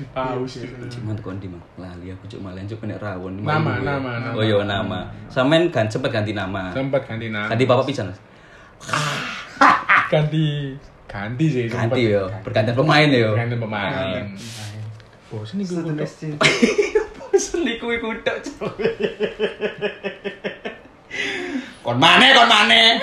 Dipaus 0.00 0.56
cuk. 0.56 0.88
Cuman 0.88 1.20
kon 1.20 1.36
di 1.36 1.52
Mang. 1.52 1.60
lali 1.76 2.16
aku 2.16 2.24
cuk 2.32 2.40
malah 2.40 2.64
cuk 2.64 2.80
nek 2.88 2.96
rawon. 2.96 3.44
Nama, 3.44 3.84
nama, 3.84 4.10
nama. 4.24 4.32
Oh 4.32 4.40
iya 4.40 4.64
nama. 4.64 5.12
Sampean 5.28 5.68
kan 5.68 5.92
sempet 5.92 6.16
ganti 6.16 6.32
nama. 6.32 6.72
Sempat 6.72 7.04
ganti 7.04 7.28
nama. 7.28 7.52
Ganti 7.52 7.68
bapak 7.68 7.84
pisan. 7.92 8.08
Ganti 10.08 10.72
ganti 11.16 11.44
sih. 11.48 11.64
Ganti 11.72 12.12
yo, 12.12 12.28
pergantian 12.44 12.76
pemain 12.76 13.08
yo. 13.08 13.32
ganti 13.32 13.56
pemain 13.56 14.26
bosen 15.26 15.58
nih 15.60 15.66
gue 15.68 16.06
SC. 16.06 16.22
Seliku 17.36 17.92
iku 17.92 18.08
tok. 18.24 18.40
Kon 21.84 21.98
maneh 22.00 22.30
kon 22.32 22.48
maneh. 22.48 22.98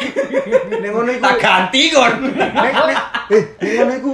Nek 0.81 0.89
ngono 0.89 1.09
iku 1.13 1.21
Tak 1.21 1.37
ganti 1.37 1.81
kon. 1.93 2.13
nek 2.33 2.73
nek 2.73 2.97
eh 3.29 3.43
nek 3.59 3.73
ngono 3.77 3.93
iku 3.99 4.11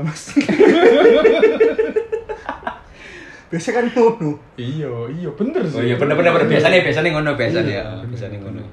Mas. 0.00 0.22
Biasa 3.52 3.68
kan 3.76 3.84
ngono. 3.92 4.40
iya 4.56 4.88
iya 5.12 5.28
bener 5.36 5.60
sih 5.68 5.76
Oh 5.76 5.84
iya 5.84 6.00
bener 6.00 6.16
bener 6.16 6.32
bener 6.32 6.48
biasanya 6.48 6.80
biasanya 6.80 7.10
ngono 7.12 7.30
biasanya 7.36 7.68
ya. 7.68 7.84
Biasanya 8.08 8.40
ngono 8.40 8.64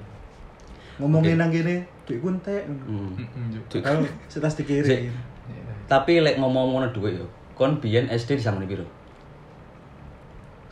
ngomongin 1.00 1.40
okay. 1.40 1.42
yang 1.42 1.52
gini 1.52 1.76
duit 2.04 2.20
pun 2.20 2.36
teh 2.44 2.60
kalau 3.80 4.04
setas 4.28 4.60
dikiri 4.60 5.08
iya. 5.08 5.12
tapi 5.88 6.20
lek 6.20 6.36
ngomong 6.38 6.76
ngomong 6.76 6.92
duit 6.92 7.16
yuk, 7.16 7.30
kon 7.56 7.80
bian 7.80 8.12
SD 8.12 8.38
di 8.38 8.44
sana 8.44 8.60
biru 8.68 8.84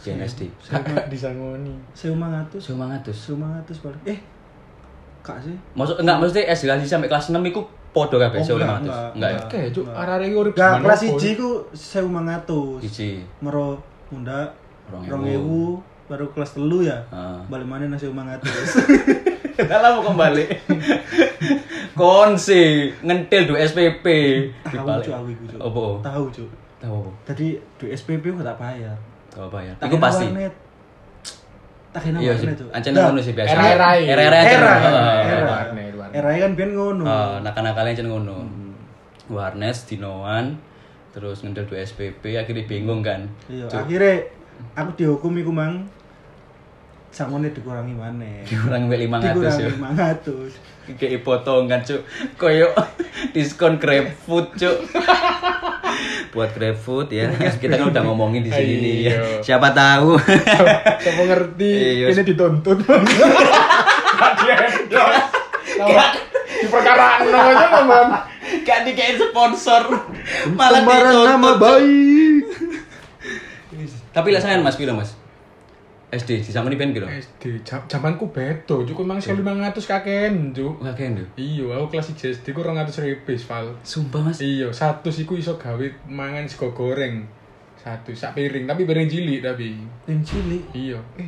bian 0.04 0.20
SD 0.22 0.52
di 1.12 1.18
sana 1.18 1.58
ini 1.58 1.74
seumang 1.92 2.32
atus. 2.46 2.62
Seumang 2.70 2.90
atus. 2.96 3.18
Seumang 3.18 3.52
atus 3.60 3.78
balik. 3.82 4.02
eh 4.06 4.20
kak 5.26 5.44
sih. 5.44 5.58
Maksud 5.76 6.00
enggak 6.00 6.18
maksudnya 6.22 6.46
SD 6.54 6.66
lagi 6.70 6.86
sampai 6.88 7.10
kelas 7.12 7.34
enam 7.34 7.44
ikut 7.44 7.66
podo 7.92 8.16
kabeh 8.22 8.40
oh, 8.40 8.46
seumang 8.46 8.86
atus? 8.86 8.98
enggak 9.18 9.32
ya? 9.34 9.40
oke 9.44 9.60
itu 9.74 9.82
arah 9.90 10.16
arah 10.22 10.28
urip 10.30 10.54
enggak 10.56 10.74
kelas 10.86 11.02
IG 11.12 11.24
ku 11.36 11.50
seumang 11.76 12.28
atus. 12.30 12.80
IG 12.86 13.26
meru 13.44 13.76
munda 14.14 14.54
rongewu 14.88 15.82
baru 16.08 16.32
kelas 16.32 16.56
telu 16.56 16.88
ya. 16.88 17.04
Ah. 17.12 17.44
Balik 17.52 17.68
mana 17.68 17.92
nasi 17.92 18.08
seumang 18.08 18.32
atus. 18.32 18.80
Tidak 19.66 19.80
lama 19.82 20.00
kembali. 20.06 20.46
Konsi 22.00 22.94
ngentil 23.02 23.42
do 23.50 23.56
SPP. 23.58 24.06
Tahu 24.70 24.86
aku 24.86 25.86
Tahu 26.06 26.24
cuy. 26.30 26.48
Tahu? 26.78 27.00
Tadi 27.26 27.58
do 27.82 27.86
SPP 27.90 28.22
gue 28.22 28.46
tak 28.46 28.62
bayar. 28.62 28.94
tak 29.34 29.50
bayar. 29.50 29.74
Iku 29.82 29.98
pasti. 29.98 30.30
Takena 31.90 32.22
iya, 32.22 32.38
warnet 32.38 32.62
tuh 32.62 32.70
ancaman 32.70 33.00
ngono 33.10 33.22
sih 33.26 33.34
biasa. 33.34 33.50
Era-era. 33.58 33.90
Era-era. 33.98 34.74
Era. 36.14 36.30
Kan 36.38 36.54
ben 36.54 36.72
ngono. 36.78 37.04
Heeh, 37.10 37.34
nakal-nakale 37.42 37.98
ancen 37.98 38.08
ngono. 38.14 38.38
Hmm. 38.46 38.78
Warnet 39.34 39.78
dinoan 39.90 40.62
terus 41.18 41.42
ngentil 41.42 41.66
do 41.66 41.74
SPP 41.74 42.38
akhirnya 42.38 42.70
bingung 42.70 43.02
kan. 43.02 43.26
Iya, 43.50 43.66
akhirnya 43.74 44.30
aku 44.78 44.90
dihukum 44.94 45.34
iku 45.42 45.50
mang 45.50 45.90
sangone 47.10 47.50
dikurangi 47.50 47.92
maneh. 47.92 48.44
Dikurang 48.44 48.86
mbek 48.86 49.00
500 49.06 49.24
Dikurangi 49.26 49.64
yo. 49.64 49.70
500. 50.88 50.96
Kayak 50.96 51.22
potongan 51.22 51.82
cuk. 51.82 52.02
Koyo 52.36 52.68
diskon 53.34 53.76
GrabFood 53.76 54.54
cuk. 54.54 54.78
Buat 56.34 56.54
GrabFood 56.54 57.08
ya. 57.10 57.28
Kita 57.52 57.76
kan 57.76 57.90
udah 57.90 58.04
ngomongin 58.04 58.42
di 58.42 58.52
sini 58.52 58.74
nih 58.78 58.96
ya. 59.02 59.12
Iya. 59.12 59.22
Siapa 59.42 59.72
tahu. 59.72 60.16
siapa 61.04 61.22
ngerti 61.24 61.72
Iya. 62.00 62.06
ini 62.10 62.22
dituntut 62.24 62.78
di-endorse. 64.38 65.24
Nama- 65.78 66.14
di 66.48 66.66
perkaraan 66.66 67.22
namanya 67.28 67.68
ngomong 67.72 68.08
Gak 68.64 68.80
dikain 68.84 69.16
sponsor. 69.16 69.84
Malah 70.50 70.82
dituntut. 70.82 71.28
nama 71.28 71.52
baik. 71.54 72.44
Tapi 74.10 74.28
lah 74.30 74.40
sayang 74.40 74.62
Mas 74.62 74.74
piro 74.74 74.94
Mas? 74.94 75.14
SD 76.10 76.40
di 76.40 76.50
sama 76.50 76.72
ben 76.72 76.90
piro? 76.90 77.04
SD 77.06 77.60
jam- 77.62 77.84
zamanku 77.86 78.32
bedo 78.32 78.80
cukup 78.82 79.04
mang 79.06 79.20
selalu 79.20 79.44
mangatus 79.46 79.84
kaken 79.86 80.50
cuk 80.50 80.80
Enggak 80.80 80.96
kene. 80.98 81.24
iya 81.36 81.68
aku 81.70 81.92
kelas 81.92 82.08
1 82.10 82.32
SD 82.34 82.46
ku 82.50 82.62
200 82.62 82.88
ribu 83.04 83.28
val 83.44 83.76
Sumpah 83.84 84.22
Mas. 84.22 84.40
iya 84.40 84.72
satu 84.72 85.08
sih 85.08 85.24
ku 85.24 85.36
iso 85.36 85.54
gawe 85.54 85.84
mangan 86.06 86.44
sego 86.44 86.72
goreng 86.72 87.28
satu 87.78 88.12
sak 88.12 88.34
piring 88.34 88.64
tapi 88.64 88.84
piring 88.84 89.06
cilik 89.06 89.40
tapi 89.42 89.84
Yang 90.06 90.22
cilik 90.30 90.64
iya 90.72 91.00
eh 91.16 91.28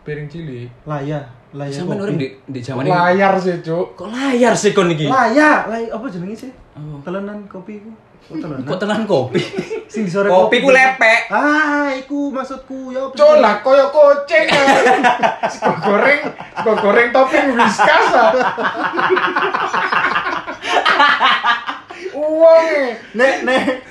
piring 0.00 0.26
cilik 0.26 0.70
laya, 0.84 1.20
laya. 1.52 1.70
Sampeyan 1.72 1.98
kopi. 1.98 2.06
urip 2.06 2.16
di 2.16 2.28
di 2.48 2.60
zaman 2.60 2.82
ini. 2.82 2.90
layar 2.90 3.34
sih 3.36 3.58
cuk 3.60 3.86
Kok 3.94 4.08
layar 4.08 4.54
sih 4.54 4.70
kon 4.70 4.88
iki? 4.88 5.06
Laya, 5.06 5.66
laya 5.66 5.90
apa 5.90 6.06
jenenge 6.06 6.38
sih? 6.38 6.52
Oh. 6.72 7.02
Telenan 7.02 7.42
kopi 7.44 7.82
ku. 7.82 7.90
Oh, 8.28 8.36
telenan. 8.36 8.68
Kok 8.68 8.78
tenan 8.78 9.02
kopi? 9.08 9.40
Sing 9.92 10.04
disore 10.06 10.30
Kopi 10.30 10.62
ku 10.62 10.70
lepek. 10.70 11.26
Ah, 11.32 11.90
iku 11.96 12.30
maksudku 12.30 12.94
ya 12.94 13.10
lah 13.40 13.58
koyo 13.64 13.90
kucing. 13.90 14.46
Sego 15.50 15.74
goreng, 15.82 16.20
sego 16.54 16.72
goreng 16.78 17.10
topping 17.10 17.58
whiskas 17.58 18.14
ah. 18.14 18.30
Uang 22.20 22.66
eh. 22.70 22.94
Nek 23.18 23.42
nek. 23.42 23.82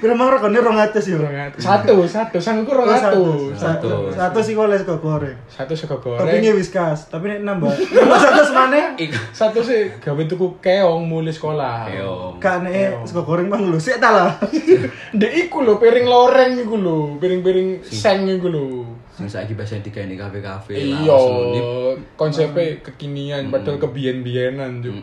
Piro 0.00 0.16
mang 0.16 0.32
regane 0.32 0.56
200 0.56 0.96
ya? 0.96 1.52
Satu, 1.60 2.08
satu, 2.08 2.40
sangku 2.40 2.72
Oh, 2.72 2.88
satu. 2.88 3.52
Satu. 3.52 3.90
Satu 4.08 4.38
sih 4.40 4.56
oleh 4.56 4.80
sego 4.80 4.96
goreng. 4.96 5.36
Satu 5.44 5.76
sego 5.76 6.00
goreng. 6.00 6.40
whiskas, 6.56 7.12
tapi 7.12 7.28
nek 7.28 7.44
nambah. 7.44 7.68
Nambah 7.68 8.18
satu 8.18 8.42
semane. 8.42 8.96
Iku. 8.96 9.20
Satu 9.30 9.60
sih 9.60 9.92
gawe 10.00 10.22
tuku 10.24 10.56
keong 10.58 11.04
mulai 11.04 11.28
sekolah. 11.28 11.84
Keong. 11.86 12.40
Kak 12.40 12.64
nek 12.64 13.04
sego 13.04 13.28
goreng 13.28 13.52
mang 13.52 13.68
lho, 13.68 13.76
sik 13.76 14.00
ta 14.00 14.08
lah. 14.08 14.30
Dek 15.20 15.32
iku 15.36 15.60
lho 15.60 15.76
piring 15.76 16.08
loreng 16.08 16.56
iku 16.56 16.80
lho, 16.80 17.20
piring-piring 17.20 17.84
seng 17.84 18.24
iku 18.24 18.48
lho. 18.48 18.64
Sing 19.12 19.28
saiki 19.28 19.52
biasa 19.52 19.84
digawe 19.84 20.08
di 20.08 20.16
kafe-kafe. 20.16 20.80
Iya, 20.80 21.12
langsung 21.12 21.52
di- 21.52 21.68
konsepnya 22.16 22.80
kekinian 22.80 23.52
padahal 23.52 23.76
kebiyen-biyenan 23.76 24.80
juk. 24.80 24.96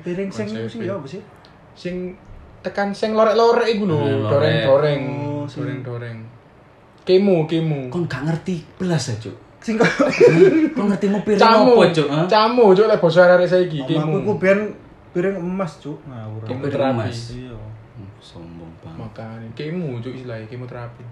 Piring 0.00 0.32
sing 0.32 0.48
Konsep. 0.48 0.70
sing 0.70 0.80
ya 0.80 0.96
apa 0.96 1.04
sih? 1.04 1.20
Sing 1.76 2.16
tekan 2.62 2.90
sing 2.90 3.14
lorek-lorek 3.14 3.68
iku 3.70 3.84
lho, 3.86 3.98
goreng-goreng, 3.98 4.26
doreng-doreng. 4.26 5.02
Oh, 5.06 5.44
doreng-doreng. 5.46 6.18
Kemu, 7.06 7.36
kemu. 7.48 7.80
Kon 7.88 8.04
gak 8.04 8.28
ngerti 8.28 8.60
belas 8.76 9.08
ya, 9.08 9.16
aja. 9.16 9.32
Sing 9.58 9.74
Kamu 9.74 10.70
Kon 10.76 10.86
ngerti 10.92 11.06
piring 11.08 11.40
Camu, 11.40 11.72
apa, 11.80 11.84
Cuk? 11.90 12.06
Kamu 12.06 12.26
camu, 12.30 12.64
cuk 12.76 12.86
lek 12.86 13.00
basa 13.02 13.20
arek 13.26 13.48
saiki 13.48 13.78
aku 13.82 14.16
iku 14.22 14.32
ben 14.36 14.58
piring 15.16 15.36
emas, 15.40 15.72
Cuk. 15.80 15.98
Kemu 16.04 16.62
Piring 16.62 16.74
terapi. 16.74 16.94
emas. 16.94 17.18
Iya. 17.34 17.56
Hmm, 17.98 18.10
sombong 18.22 18.72
banget. 18.84 18.98
Makan 19.00 19.38
kemu 19.56 19.88
cuk 20.04 20.12
istilahnya 20.14 20.46
kemu 20.46 20.64
terapi. 20.68 21.04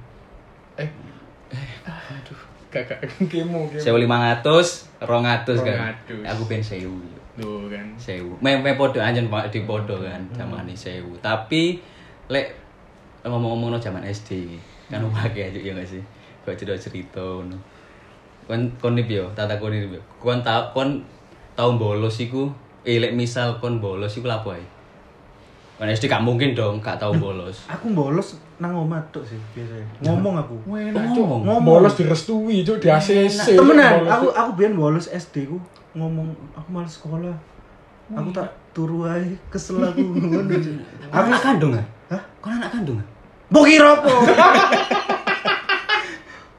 Eh, 0.76 0.86
hmm. 0.86 1.56
eh 1.56 1.68
aduh, 1.88 2.40
kakak 2.70 2.98
kemu 3.32 3.66
kemu. 3.72 3.82
1500, 3.82 5.02
200 5.02 5.66
kan. 5.66 5.94
Aku 6.36 6.42
ben 6.46 6.62
1000. 6.62 6.86
Duh 7.36 7.68
kan. 7.68 7.86
Sewu. 8.00 8.32
Mem 8.40 8.64
meh 8.64 8.74
podo 8.74 8.98
anjen 8.98 9.28
Pak 9.28 9.52
di 9.52 9.68
podo 9.68 10.00
kan 10.00 10.24
zamane 10.32 10.72
hmm. 10.72 10.80
sewu. 10.80 11.12
Tapi 11.20 11.78
lek 12.32 12.56
ngomong-ngomong 13.22 13.76
no 13.76 13.78
zaman 13.78 14.02
SD 14.08 14.56
kan 14.88 15.04
hmm. 15.04 15.12
pakai 15.12 15.52
aja 15.52 15.60
ya 15.60 15.72
nggak 15.76 15.88
sih. 15.88 16.02
Kok 16.48 16.56
cerita 16.56 16.80
cerita 16.80 17.20
no. 17.20 17.56
Kon 18.48 18.72
kon 18.80 18.96
nih 18.96 19.04
bio 19.04 19.28
tata 19.36 19.60
kon 19.60 19.70
nih 19.70 19.84
bio 19.84 20.00
Kon 20.16 20.40
tau 20.40 20.72
kon 20.72 21.04
tau 21.52 21.76
bolos 21.76 22.16
iku. 22.18 22.48
Eh 22.86 22.96
lek 23.02 23.12
misal 23.12 23.60
kon 23.60 23.82
bolos 23.84 24.16
iku 24.16 24.26
lapo 24.32 24.56
ae? 24.56 24.64
Kon 25.76 25.92
SD 25.92 26.08
gak 26.08 26.24
mungkin 26.24 26.56
dong 26.56 26.80
gak 26.80 26.96
tau 26.96 27.12
bolos. 27.12 27.68
Aku 27.68 27.92
bolos 27.92 28.40
nang 28.56 28.72
omah 28.72 28.96
tok 29.12 29.20
sih 29.28 29.36
biasanya. 29.52 29.84
Ngomong 30.00 30.40
aku. 30.40 30.56
Wena, 30.64 31.04
ngomong. 31.12 31.60
Bolos 31.60 31.92
direstui, 32.00 32.64
cuk, 32.64 32.80
di 32.80 32.88
ACC. 32.88 33.60
Temenan, 33.60 34.08
aku 34.08 34.32
aku 34.32 34.50
biyen 34.56 34.72
bolos 34.72 35.12
SD 35.12 35.44
ku 35.44 35.60
ngomong 35.96 36.28
aku 36.52 36.68
males 36.70 36.92
sekolah. 36.92 37.34
Aku 38.12 38.28
tak 38.30 38.52
turu 38.70 39.08
ae 39.08 39.34
kesel 39.50 39.80
aku 39.82 39.98
ngono. 40.20 40.52
Aku 41.10 41.26
anak 41.26 41.42
kandung 41.42 41.72
ah? 41.74 41.84
Hah? 42.12 42.22
Kau 42.38 42.52
anak 42.52 42.70
kandung 42.70 43.00
ah? 43.00 43.06
Mbok 43.50 43.64
kira 43.64 43.98
apa? 43.98 44.10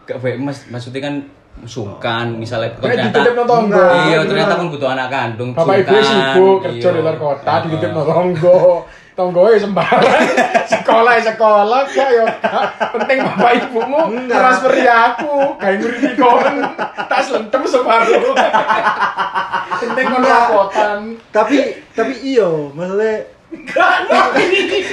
Gak 0.07 0.17
baik 0.23 0.39
mas, 0.39 0.63
maksudnya 0.71 1.03
kan 1.03 1.15
sungkan 1.67 2.31
misalnya 2.37 2.71
kau 2.77 2.85
Kayak 2.85 3.11
ternyata 3.11 3.59
iya 4.07 4.23
ternyata 4.23 4.53
kan 4.55 4.67
butuh 4.71 4.89
anak 4.93 5.07
kandung 5.09 5.51
Bapak 5.51 5.83
ibu 5.83 5.95
sibuk 5.99 6.57
kerja 6.63 6.87
iya. 6.87 6.95
di 6.95 6.99
luar 7.01 7.17
kota, 7.17 7.49
Ah. 7.49 7.59
dititip 7.65 7.91
nang 7.91 8.05
tonggo. 8.05 8.57
Tonggo 9.17 9.49
e 9.49 9.57
sembarang. 9.57 10.05
sekolah 10.77 11.17
ya 11.17 11.33
sekolah, 11.33 11.89
gak 11.89 12.09
yo. 12.13 12.25
Penting 12.93 13.17
bapak 13.25 13.51
ibumu 13.65 14.13
Enggak. 14.13 14.37
transferi 14.37 14.85
aku, 14.85 15.57
kayak 15.57 15.75
nguriti 15.81 16.09
kon. 16.13 16.61
Tak 17.09 17.21
selentem 17.25 17.61
separuh. 17.65 18.37
Penting 19.81 20.05
kon 20.13 20.21
rapotan. 20.21 20.99
tapi 21.33 21.81
tapi 21.97 22.13
iyo, 22.21 22.69
maksudnya 22.77 23.25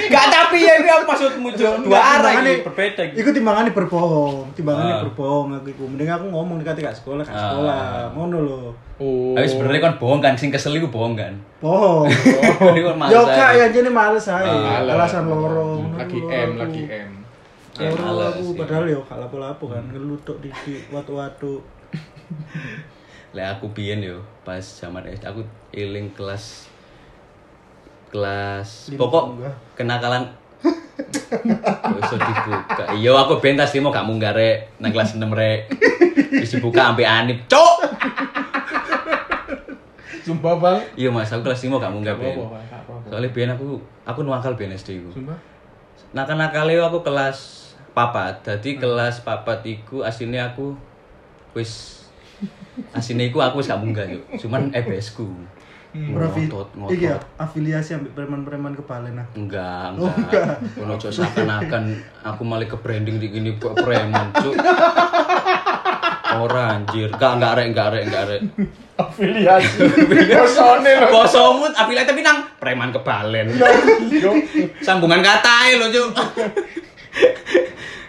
Gak 0.05 0.25
tapi 0.31 0.63
ya 0.63 0.79
ini 0.79 0.87
apa 0.87 1.03
maksudmu 1.03 1.51
Cuk? 1.51 1.83
dua 1.83 1.99
arah 1.99 2.39
ini 2.39 2.63
berbeda 2.63 3.01
gitu. 3.11 3.19
Iku 3.19 3.29
timbangannya 3.31 3.71
berbohong, 3.71 4.47
timbangannya 4.55 4.95
Ah. 4.95 5.01
berbohong 5.03 5.47
aku 5.53 5.67
iku. 5.69 5.83
Mending 5.85 6.07
aku 6.07 6.25
ngomong 6.29 6.55
dikate 6.59 6.79
gak 6.79 6.95
sekolah, 6.95 7.23
gak 7.23 7.35
Ah. 7.35 7.41
sekolah. 7.51 7.83
Ngono 8.15 8.37
lho. 8.39 8.61
Oh. 8.95 9.35
Tapi 9.35 9.43
sebenarnya 9.43 9.81
kan 9.81 9.93
bohong 9.99 10.21
kan, 10.21 10.33
sing 10.39 10.49
kesel 10.49 10.71
itu 10.73 10.87
bohong 10.87 11.19
kan. 11.19 11.35
Bohong. 11.59 12.07
Yo 13.11 13.21
kak 13.27 13.51
ya 13.53 13.67
jadi 13.67 13.89
males 13.91 14.23
aja. 14.23 14.47
Ah. 14.47 14.87
Alasan 14.87 15.27
loro. 15.27 15.83
ngono 15.83 15.99
Lagi 15.99 16.19
M, 16.23 16.49
lagi 16.55 16.83
M. 16.85 17.11
Loro 17.75 18.31
aku 18.31 18.55
padahal 18.55 18.87
yo 18.87 19.03
gak 19.03 19.19
lapo-lapo 19.19 19.67
kan 19.67 19.83
ngelutuk 19.91 20.39
dikit 20.39 20.87
watu-watu. 20.95 21.59
Lah 23.35 23.59
aku 23.59 23.67
biyen 23.69 23.99
yo 23.99 24.23
pas 24.41 24.63
zaman 24.63 25.03
SD 25.03 25.27
aku 25.27 25.43
eling 25.75 26.07
kelas 26.15 26.71
kelas 28.13 28.93
Lima 28.93 28.99
pokok 29.01 29.23
kenakalan 29.73 30.23
usah 32.01 32.19
dibuka. 32.19 32.83
Iya 32.95 33.11
aku 33.13 33.33
ben 33.41 33.57
tas 33.57 33.73
limo 33.75 33.91
gak 33.91 34.07
munggah 34.07 34.33
rek 34.33 34.79
nang 34.79 34.91
kelas 34.93 35.17
6 35.17 35.21
rek. 35.29 35.69
Wis 36.41 36.51
dibuka 36.55 36.93
anip. 36.93 37.45
Cuk. 37.49 37.75
Sumpah, 40.25 40.57
Bang. 40.57 40.81
Iya 40.97 41.13
Mas, 41.13 41.29
aku 41.29 41.45
kelas 41.45 41.61
5 41.61 41.77
gak 41.77 41.93
munggah 41.93 42.17
ben. 42.17 42.41
Soalnya 43.05 43.29
ben 43.29 43.49
aku 43.53 43.77
aku 44.01 44.19
nuwakal 44.25 44.57
ben 44.57 44.73
SD 44.73 45.05
ku. 45.05 45.21
Sumpah. 45.21 45.37
Nakal-nakal 46.17 46.65
aku 46.65 47.05
kelas 47.05 47.69
papat. 47.93 48.41
Jadi 48.41 48.81
kelas 48.81 49.21
papat 49.21 49.61
iku 49.69 50.01
aslinya 50.01 50.49
aku 50.49 50.73
wis 51.53 52.03
aslinya 52.91 53.29
iku 53.29 53.39
aku 53.45 53.61
wis 53.61 53.69
gak 53.69 53.81
munggah 53.81 54.09
yuk. 54.09 54.25
Cuman 54.41 54.73
EBS 54.73 55.13
ku. 55.13 55.29
Profi. 55.95 56.51
Ngotot, 56.51 56.69
ngotot. 56.75 56.91
Iki 56.91 57.05
ya 57.07 57.17
afiliasi 57.39 57.95
ambek 57.95 58.11
preman-preman 58.19 58.75
kebalen 58.75 59.15
nah. 59.15 59.27
Enggak, 59.31 59.95
Oh, 59.95 60.11
enggak. 60.11 60.59
Aja 60.75 61.07
seakan-akan 61.07 61.83
aku 62.19 62.41
malah 62.43 62.67
ke 62.67 62.75
branding 62.75 63.15
di 63.15 63.31
gini 63.31 63.55
kok 63.55 63.79
preman, 63.79 64.35
cuk. 64.35 64.59
Ora 66.35 66.75
anjir. 66.75 67.07
Enggak, 67.15 67.31
enggak 67.39 67.53
rek, 67.55 67.65
enggak 67.71 67.87
rek, 67.87 68.03
enggak 68.11 68.23
rek. 68.27 68.41
Afiliasi. 68.99 69.79
Kosone 70.35 70.91
lho. 70.99 71.07
Bosomut 71.11 71.71
afiliate 71.71 72.11
tapi 72.11 72.21
nang 72.23 72.43
preman 72.59 72.91
kebalen. 72.91 73.55
Yo. 74.11 74.35
Sambungan 74.83 75.23
katae 75.23 75.79
lho, 75.79 75.87
cuk. 75.95 76.09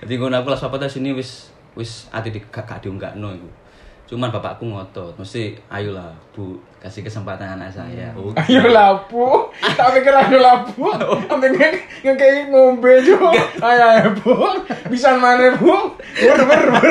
Jadi 0.03 0.13
ngono 0.19 0.43
aku 0.43 0.59
papat 0.59 0.91
sini 0.91 1.15
wis 1.15 1.55
wis 1.79 2.11
ati 2.11 2.35
di 2.35 2.43
gak 2.43 2.67
gak 2.67 2.83
diunggakno 2.83 3.31
iku. 3.31 3.66
Cuman 4.07 4.31
bapakku 4.31 4.71
ngotot, 4.71 5.11
mesti 5.19 5.59
ayolah 5.67 6.15
Bu, 6.31 6.55
kasih 6.79 7.03
kesempatan 7.03 7.59
anak 7.59 7.75
saya. 7.75 8.07
Oke. 8.15 8.39
Ayo 8.39 8.71
lapu, 8.71 9.51
tak 9.75 9.99
pikir 9.99 10.15
ayo 10.15 10.39
lapu, 10.39 10.95
sampai 11.27 11.51
nge 11.51 11.69
ngekei 12.07 12.47
ngombe 12.47 13.03
jo. 13.03 13.19
Ayo 13.59 13.83
ayo 13.99 14.09
bu, 14.15 14.63
bisa 14.87 15.19
mana 15.19 15.51
bu? 15.59 15.91
Ber 16.23 16.39
ber 16.39 16.65
ber. 16.71 16.87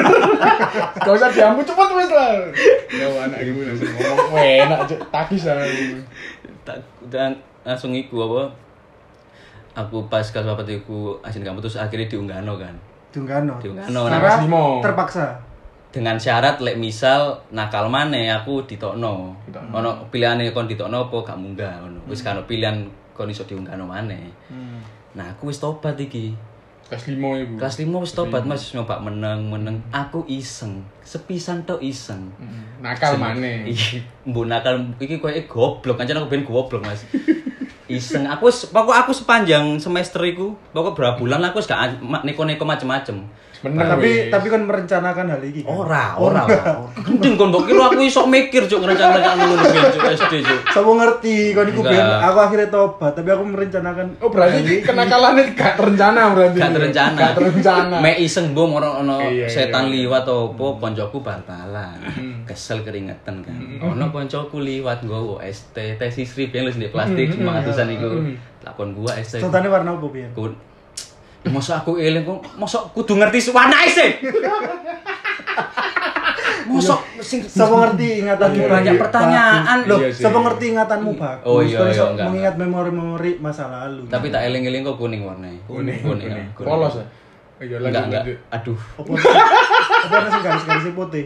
Gak 0.99 1.15
usah 1.15 1.31
diambu 1.31 1.63
cepet 1.63 1.89
wes 1.95 2.11
lah. 2.11 2.35
Ya 2.91 3.07
anak 3.07 3.39
ibu 3.47 3.63
langsung 3.63 3.95
ngomong, 3.95 4.35
enak 4.35 4.79
takis 5.07 5.47
lah. 5.47 5.63
tak 6.67 6.81
dan 7.07 7.39
langsung 7.63 7.93
iku 7.93 8.25
apa 8.25 8.41
aku 9.77 10.09
pas 10.09 10.25
kelas 10.25 10.49
papat 10.49 10.81
iku 10.81 11.15
asin 11.21 11.45
kamu 11.45 11.61
terus 11.61 11.77
akhirnya 11.77 12.09
diunggahno 12.09 12.57
kan 12.57 12.73
Diunggahno. 13.15 13.55
Diunggahno, 13.63 14.01
lima. 14.11 14.83
terpaksa. 14.83 15.39
Dengan 15.95 16.19
syarat 16.19 16.59
lek 16.59 16.75
misal 16.75 17.39
nakal 17.55 17.87
maneh 17.87 18.27
aku 18.27 18.67
ditokno. 18.67 19.31
Ono 19.71 20.11
pilihane 20.11 20.51
kon 20.51 20.67
ditokno 20.67 21.07
apa 21.07 21.17
gak 21.23 21.39
munggah 21.39 21.79
ngono. 21.79 22.03
Wis 22.11 22.19
kan 22.19 22.35
pilihan 22.43 22.83
kon 23.15 23.31
iso 23.31 23.47
diunggahno 23.47 23.87
maneh. 23.87 24.27
Nah 25.15 25.31
aku 25.31 25.47
wis 25.47 25.63
tobat 25.63 25.95
iki. 25.95 26.35
Kelas 26.85 27.09
lima 27.09 27.33
ibu. 27.41 27.57
kelas 27.57 27.81
5 27.81 28.03
wis 28.03 28.13
tobat 28.13 28.43
mas. 28.45 28.75
Nyoba 28.75 29.01
meneng 29.01 29.49
meneng. 29.49 29.79
Aku 29.89 30.21
iseng. 30.29 30.85
Sepisan 31.01 31.65
tok 31.65 31.81
iseng. 31.81 32.29
Mm, 32.37 32.83
Nakal 32.83 33.17
mana? 33.17 33.65
Iya, 33.71 34.05
mbok 34.27 34.45
nakal. 34.45 34.93
Iki 35.01 35.17
koyo 35.17 35.33
goblok, 35.49 35.97
kancane 35.97 36.21
aku 36.21 36.29
ben 36.29 36.45
goblok, 36.45 36.85
Mas. 36.85 37.01
Iseng. 37.89 38.29
Aku 38.29 38.53
pokok 38.69 38.93
aku 39.01 39.17
sepanjang 39.17 39.81
semester 39.81 40.21
iku, 40.29 40.53
pokok 40.77 40.93
berapa 40.93 41.17
bulan 41.17 41.41
aku 41.49 41.57
wis 41.57 41.65
gak 41.65 41.97
neko-neko 42.21 42.65
macem-macem. 42.65 43.17
Bener 43.63 43.85
tapi 43.87 44.09
weh. 44.09 44.31
tapi 44.33 44.47
kan 44.51 44.61
merencanakan 44.67 45.25
hal 45.35 45.41
ini. 45.45 45.61
kan? 45.63 45.71
Ora, 45.71 46.05
ora. 46.19 46.43
Gendeng 47.05 47.35
kon 47.39 47.49
mbok 47.53 47.63
kira 47.69 47.87
aku 47.87 48.01
iso 48.03 48.27
mikir 48.27 48.67
cuk 48.67 48.79
ngerencana-rencana 48.83 49.41
ngono 49.45 49.63
ben 49.63 49.83
cuk 49.95 50.03
SD 50.15 50.33
cuk. 50.43 50.59
Sama 50.75 50.91
ngerti, 50.99 51.55
kalau 51.55 51.69
iku 51.71 51.81
ben 51.85 52.03
aku 52.03 52.37
akhirnya 52.39 52.67
tobat, 52.67 53.11
tapi 53.15 53.29
aku 53.31 53.43
merencanakan 53.47 54.07
Oh 54.19 54.29
berarti 54.31 54.83
kenakalannya 54.83 55.43
gak 55.55 55.73
terencana 55.79 56.19
berarti. 56.35 56.57
Gak 56.59 56.73
terencana. 56.75 57.17
Gak 57.17 57.33
terencana. 57.39 57.97
Me 58.01 58.11
iseng 58.19 58.51
bom 58.51 58.71
ono 58.75 58.89
ono 59.03 59.15
Iya, 59.25 59.45
iya, 59.45 59.47
setan 59.49 59.89
iya. 59.89 60.05
liwat 60.05 60.25
opo 60.27 60.77
koncoku 60.77 61.23
bal-balan. 61.23 61.97
Kesel 62.45 62.83
keringetan 62.83 63.41
kan. 63.41 63.55
Ono 63.81 64.11
koncoku 64.11 64.59
liwat 64.61 65.03
nggowo 65.05 65.39
ST 65.41 65.75
tes 65.75 66.11
sisri 66.11 66.51
ben 66.51 66.67
wis 66.67 66.77
plastik 66.91 67.35
cuma 67.35 67.59
atusan 67.63 67.91
iku. 67.91 68.09
Lakon 68.65 68.97
gua 68.97 69.17
ST. 69.21 69.41
Sultannya 69.41 69.69
warna 69.69 69.95
apa 69.95 70.07
pian? 70.09 70.31
Masa 71.45 71.79
aku 71.79 71.95
eling 71.95 72.25
kok, 72.25 72.41
masa 72.55 72.81
kudu 72.89 73.13
ngerti 73.15 73.37
warna 73.49 73.85
sih. 73.85 74.17
Masa 76.65 76.97
sing 77.21 77.45
Sama 77.45 77.85
ngerti 77.85 78.21
ingatan 78.21 78.49
Lagi 78.51 78.61
banyak 78.65 78.95
pertanyaan. 78.97 79.77
Loh, 79.85 80.01
Iya 80.01 80.09
sih. 80.09 80.23
sama 80.25 80.41
ngerti 80.41 80.73
ingatanmu 80.73 81.11
bagus. 81.13 81.45
Oh, 81.45 81.61
iya, 81.61 81.77
iya, 81.85 82.03
enggak, 82.07 82.25
mengingat 82.25 82.55
memori-memori 82.57 83.31
masa 83.37 83.69
lalu. 83.69 84.09
tapi 84.09 84.29
tak 84.29 84.41
eling-eling 84.43 84.81
kok 84.81 84.97
kuning 84.97 85.21
warnanya. 85.21 85.61
Kuning, 85.65 86.01
kuning. 86.01 86.25
kuning. 86.25 86.49
ya, 86.49 86.57
Polos 86.57 86.95
ya? 86.95 87.05
Iya 87.55 87.77
Enggak, 87.77 87.79
lanjut 87.85 88.03
enggak. 88.03 88.23
lanjut. 88.25 88.37
Aduh. 88.51 88.79
apa 90.01 90.15
nasi 90.19 90.39
garis-garis 90.41 90.85
putih? 90.91 91.25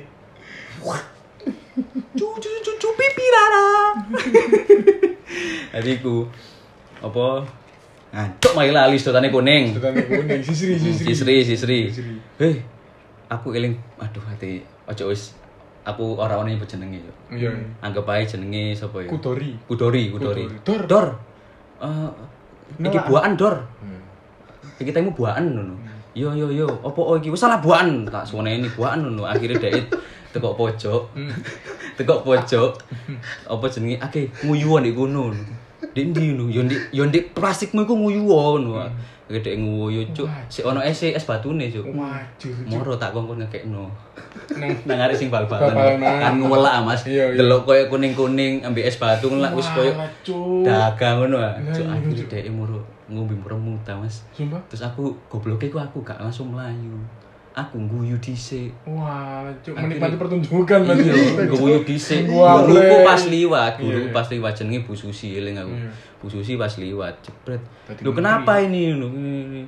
cucu 2.12 2.49
cucu 2.60 2.89
pipi 2.91 3.25
rara 3.25 3.71
jadi 5.73 5.91
ku 5.99 6.27
apa 6.99 7.43
ngantuk 8.10 8.52
malah 8.58 8.89
lali 8.89 8.98
sedotane 8.98 9.30
kuning. 9.30 9.78
Sedangkan 9.78 10.06
kuning, 10.10 10.41
sisri 10.41 10.74
sisri. 10.82 11.06
sisri 11.13 11.36
sisri. 11.45 11.80
Sisri. 11.93 12.15
heh 12.41 12.56
aku 13.30 13.54
eling 13.54 13.78
aduh 14.02 14.24
hati. 14.26 14.65
Ojo 14.89 15.13
wis 15.13 15.38
aku 15.86 16.17
ora 16.17 16.41
ono 16.41 16.50
nyebut 16.50 16.65
jenenge 16.65 16.98
yo 17.06 17.13
Iya. 17.30 17.54
anggap 17.86 18.10
ae 18.10 18.26
jenenge 18.26 18.74
sapa 18.74 19.06
ya? 19.06 19.10
Kudori. 19.10 19.54
Kudori 19.69 20.04
Kudori. 20.10 20.43
Dor. 20.65 20.82
dor. 20.89 21.08
Eh, 21.80 22.10
iki 22.89 23.00
buaan 23.06 23.38
dor. 23.38 23.62
Hmm. 23.82 24.02
iki 24.82 24.89
temu 24.89 25.13
buaan 25.13 25.45
ngono. 25.54 25.76
Yo 26.17 26.34
yo 26.34 26.50
yo. 26.50 26.65
Opo 26.82 27.13
oh 27.13 27.15
iki 27.22 27.30
wis 27.30 27.38
salah 27.38 27.62
buaan 27.62 28.10
tak 28.10 28.26
suwene 28.26 28.58
ini 28.58 28.69
buaan 28.74 29.06
ngono. 29.06 29.30
Akhirnya 29.30 29.62
dek 29.62 29.86
tekok 30.34 30.58
pojok. 30.58 31.13
Tekok 32.00 32.26
pojok. 32.26 32.72
Apa 33.45 33.65
jenenge? 33.69 34.02
Akeh 34.02 34.26
nguyuan 34.41 34.82
di 34.82 34.98
kono 34.98 35.30
di 35.96 36.02
ndi 36.12 36.24
ngono? 36.36 36.46
Yo 36.52 36.62
ndek 36.68 36.82
yo 36.92 37.04
ndek 37.08 37.32
plastikmu 37.36 37.84
iku 37.88 37.94
nguyuan 37.96 38.68
ngono. 38.68 38.84
Akhirnya 39.30 39.46
dek 39.46 39.56
nguyuh 39.62 40.06
cuk. 40.12 40.28
Sik 40.50 40.65
ono 40.65 40.82
es 40.82 41.00
es 41.06 41.26
batune 41.26 41.70
cuk. 41.70 41.86
Waduh. 41.94 42.56
moro 42.65 42.98
tak 42.98 43.13
kongkon 43.13 43.39
ngekekno. 43.46 43.86
Nang 44.58 44.72
nang 44.89 44.98
arek 45.06 45.15
sing 45.15 45.30
bal-balan. 45.30 45.70
Bal-balan. 45.70 46.20
kan 46.22 46.34
ngwelak 46.42 46.74
ah, 46.74 46.82
Mas. 46.82 47.06
Iya, 47.06 47.34
iya. 47.34 47.38
delok 47.38 47.70
koyo 47.70 47.86
kuning-kuning 47.94 48.65
ambek 48.65 48.89
es 48.89 48.98
batu 48.98 49.30
ngelak 49.30 49.54
wis 49.54 49.70
koyo 49.72 49.94
dagang 50.65 51.22
ngono 51.22 51.38
ah. 51.39 51.54
Cuk 51.70 51.86
Cuk. 51.86 52.28
dek 52.28 52.50
moro 52.50 52.82
ngombe 53.06 53.38
meremut 53.38 53.80
ta 53.86 53.94
Mas. 53.94 54.26
Terus 54.36 54.82
aku 54.82 55.13
gobloknya 55.30 55.70
ku 55.70 55.78
aku 55.78 55.98
gak 56.02 56.18
langsung 56.18 56.50
melayu 56.50 56.98
aku 57.60 57.76
guyu 57.86 58.15
dhisik. 58.17 58.72
Wah, 58.86 59.48
cuk 59.60 59.76
menikmati 59.76 60.15
pertunjukan. 60.15 60.80
Iya, 60.86 61.13
ya. 61.13 61.43
guyu 61.52 61.84
dhisik. 61.84 62.30
Wah, 62.30 62.63
Guruku 62.63 62.95
pas 63.04 63.22
liwat, 63.26 63.74
guruku 63.78 64.08
Iya. 64.08 64.15
pas 64.15 64.28
liwat 64.28 64.54
jenenge 64.56 64.84
Bu 64.84 64.93
Susi 64.93 65.36
eling 65.36 65.58
aku. 65.58 65.74
Iya. 65.74 65.89
Bu 66.19 66.28
Susi 66.28 66.54
pas 66.56 66.72
liwat, 66.76 67.15
jebret. 67.22 67.62
Dadi 67.86 68.02
Lho 68.02 68.12
kenapa 68.12 68.60
ini? 68.60 68.91
Lho, 68.91 69.08
ini, 69.12 69.34
ini. 69.45 69.62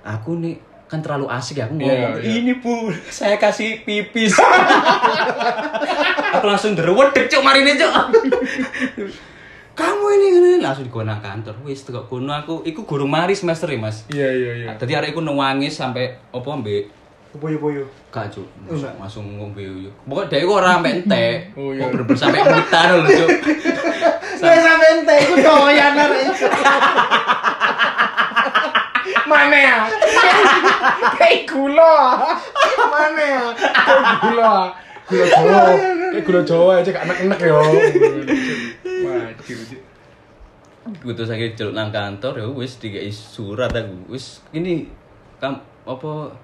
Aku 0.00 0.38
nih 0.38 0.56
kan 0.90 0.98
terlalu 0.98 1.30
asik 1.30 1.62
ya 1.62 1.70
aku 1.70 1.78
ngomong. 1.78 2.18
Iya, 2.18 2.18
iya. 2.18 2.42
Ini 2.42 2.52
Bu, 2.58 2.90
saya 3.06 3.38
kasih 3.38 3.86
pipis. 3.86 4.34
aku 6.34 6.44
langsung 6.46 6.74
derwedek 6.74 7.30
cuk 7.30 7.42
marine 7.42 7.78
cuk. 7.78 7.90
Kamu 9.70 10.06
ini 10.12 10.26
ini 10.36 10.50
langsung 10.60 10.84
digowo 10.84 11.08
nang 11.08 11.24
kantor. 11.24 11.56
Wis 11.64 11.86
tekok 11.88 12.10
kono 12.10 12.36
aku 12.36 12.60
iku 12.68 12.84
guru 12.84 13.08
mari 13.08 13.32
semester 13.32 13.64
ya, 13.64 13.80
Mas. 13.80 14.04
Iya, 14.12 14.28
iya, 14.28 14.52
iya. 14.60 14.68
Tadi 14.76 14.92
arek 14.92 15.16
iku 15.16 15.24
nangis 15.24 15.72
sampai 15.72 16.20
opo 16.34 16.52
mbek 16.52 16.99
Poyo-poyo. 17.30 17.86
Gak 18.10 18.26
cuk, 18.26 18.42
Oh, 18.66 18.74
enggak. 18.74 18.90
langsung 18.98 19.22
ngombe 19.38 19.62
yuk. 19.62 19.94
Pokoknya 20.02 20.28
dia 20.28 20.38
itu 20.42 20.50
orang 20.50 20.72
sampai 20.76 20.92
entek. 20.98 21.36
Oh, 21.54 21.70
iya. 21.70 21.86
Bener-bener 21.86 22.18
sampai 22.18 22.42
mutan 22.42 22.86
loh 22.90 23.06
cuk. 23.06 23.30
Saya 24.40 24.58
sampe 24.58 24.84
ente 24.90 25.14
iku 25.20 25.34
doyan 25.38 25.94
arek. 25.94 26.26
Mana 29.30 29.56
ya? 29.56 29.78
Kayak 31.14 31.40
gula. 31.46 31.94
Mana 32.90 33.22
ya? 33.22 33.44
Kayak 33.54 34.16
gula. 34.20 34.54
Gula 35.06 35.24
Jawa. 35.26 35.60
Kayak 36.10 36.24
gula 36.24 36.40
Jawa 36.42 36.72
aja 36.82 36.90
gak 36.90 37.04
enak-enak 37.06 37.38
ya. 37.38 37.54
Wajib. 39.06 39.58
Cuk. 39.70 39.80
Gue 40.98 41.12
terus 41.14 41.30
akhirnya 41.30 41.54
celuk 41.54 41.74
nang 41.76 41.94
kantor 41.94 42.32
ya 42.34 42.46
wis 42.50 42.80
dikai 42.82 43.12
surat 43.12 43.70
aku. 43.70 44.10
Wis 44.10 44.42
ini 44.50 44.90
kam 45.38 45.62
apa 45.86 46.34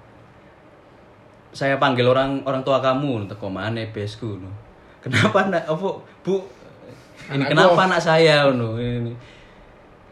saya 1.57 1.81
panggil 1.81 2.05
orang 2.05 2.45
orang 2.45 2.61
tua 2.61 2.77
kamu 2.77 3.25
teko 3.25 3.49
mana 3.49 3.81
besku 3.89 4.37
no. 4.37 4.53
Kenapa 5.03 5.49
nak 5.49 5.65
apa 5.65 5.89
Bu 6.21 6.37
ini 7.27 7.41
Anakku. 7.41 7.49
kenapa 7.57 7.81
anak 7.89 8.01
saya 8.03 8.45
no 8.53 8.77
ini 8.77 9.17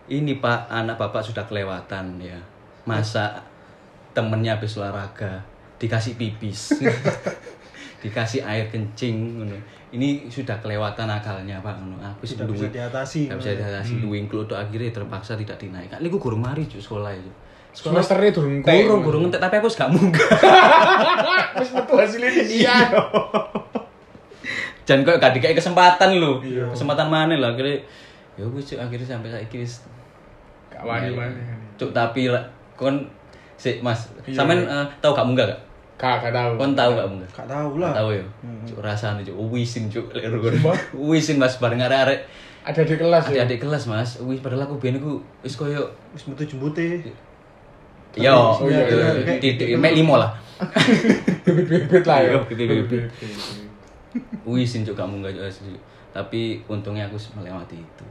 ini 0.09 0.41
Pak 0.41 0.65
anak 0.73 0.97
Bapak 0.97 1.21
sudah 1.21 1.45
kelewatan 1.45 2.17
ya. 2.17 2.37
Masa 2.89 3.37
temennya 4.17 4.57
habis 4.57 4.73
olahraga 4.81 5.37
dikasih 5.77 6.17
pipis. 6.17 6.81
dikasih 8.05 8.41
air 8.45 8.65
kencing 8.69 9.41
ngono. 9.41 9.57
Ini 9.93 10.27
sudah 10.27 10.57
kelewatan 10.61 11.09
akalnya 11.09 11.61
Pak 11.61 11.75
ngono. 11.77 11.97
Aku 12.01 12.25
Tidak 12.25 12.45
sebelum- 12.45 12.57
bisa 12.57 12.67
diatasi. 12.69 13.29
Gak 13.29 13.37
bisa 13.41 13.53
diatasi 13.53 13.93
duwing 14.01 14.25
kluthuk 14.25 14.57
akhirnya 14.57 14.89
terpaksa 14.89 15.33
tidak 15.33 15.57
dinaikkan. 15.61 16.01
Niku 16.01 16.17
guru 16.17 16.37
mari 16.37 16.65
sekolah 16.65 17.13
itu. 17.13 17.31
Sekolah 17.75 17.99
Semesternya 17.99 18.31
durung 18.31 18.63
entek. 18.63 18.87
guru 18.87 19.17
ngentek 19.19 19.37
tapi 19.37 19.55
aku 19.59 19.67
gak 19.67 19.91
munggah. 19.91 20.27
Wis 21.59 21.69
metu 21.69 21.93
hasilnya 21.93 22.31
iya. 22.41 22.75
Jan 24.85 25.01
kok 25.01 25.17
gak 25.17 25.33
dikai 25.33 25.51
kesempatan 25.51 26.15
lho. 26.15 26.39
Iya. 26.39 26.69
Kesempatan 26.69 27.07
mana 27.07 27.35
lah 27.35 27.51
akhirnya 27.51 27.81
ya 28.35 28.43
wis 28.45 28.63
cuk 28.65 28.77
akhirnya 28.77 29.03
sampai 29.05 29.27
saiki 29.29 29.59
wis 29.59 29.83
Gak 30.67 30.83
wani 30.83 31.07
Ya, 31.07 31.15
mana. 31.17 31.39
Cuk 31.75 31.91
tapi 31.91 32.27
lah 32.27 32.43
kon 32.73 33.03
si 33.55 33.79
Mas, 33.79 34.07
Iya. 34.21 34.35
sampean 34.35 34.61
eh, 34.61 34.85
tahu 34.99 35.11
gak 35.11 35.25
munggah 35.25 35.45
gak? 35.45 35.59
Gak, 35.95 36.15
gak 36.21 36.33
tahu. 36.33 36.51
Kon 36.55 36.71
tahu 36.73 36.91
gak 36.93 37.07
munggah? 37.07 37.29
Gak 37.33 37.47
tahu 37.47 37.67
Gak 37.73 37.81
lah. 37.81 37.93
tahu 37.93 38.09
ya. 38.13 38.23
Cuk 38.63 38.79
rasane 38.79 39.21
cuk 39.21 39.35
wisin 39.49 39.87
cuk 39.87 40.05
lek? 40.11 40.27
Wisin 40.93 41.35
Mas 41.35 41.57
bareng 41.57 41.79
arek-arek 41.81 42.23
Ada 42.61 42.81
di 42.81 42.95
kelas 42.95 43.23
ya. 43.25 43.43
adik-adik 43.43 43.59
kelas 43.63 43.83
Mas. 43.85 44.09
Wis 44.21 44.39
padahal 44.39 44.63
aku 44.63 44.77
biyen 44.77 44.97
iku 44.97 45.17
wis 45.41 45.53
koyo 45.53 45.85
Wis 46.11 46.25
metu 46.25 46.45
jembute. 46.45 47.01
Yo, 48.15 48.55
Oh, 48.55 48.67
iya, 48.71 48.87
iya, 48.87 49.07
iya. 49.19 49.35
titik 49.43 49.75
mek 49.75 49.91
limo 49.91 50.15
lah. 50.15 50.31
Bibit-bibit 51.45 52.03
lah 52.07 52.23
ya. 52.23 52.29
Iya, 52.31 52.39
bibit-bibit. 52.47 53.11
Wisin 54.47 54.87
juga 54.87 55.03
kamu 55.03 55.19
nggak 55.19 55.43
asli. 55.43 55.75
Tapi 56.15 56.63
untungnya 56.71 57.11
aku 57.11 57.19
melewati 57.35 57.75
itu. 57.75 58.05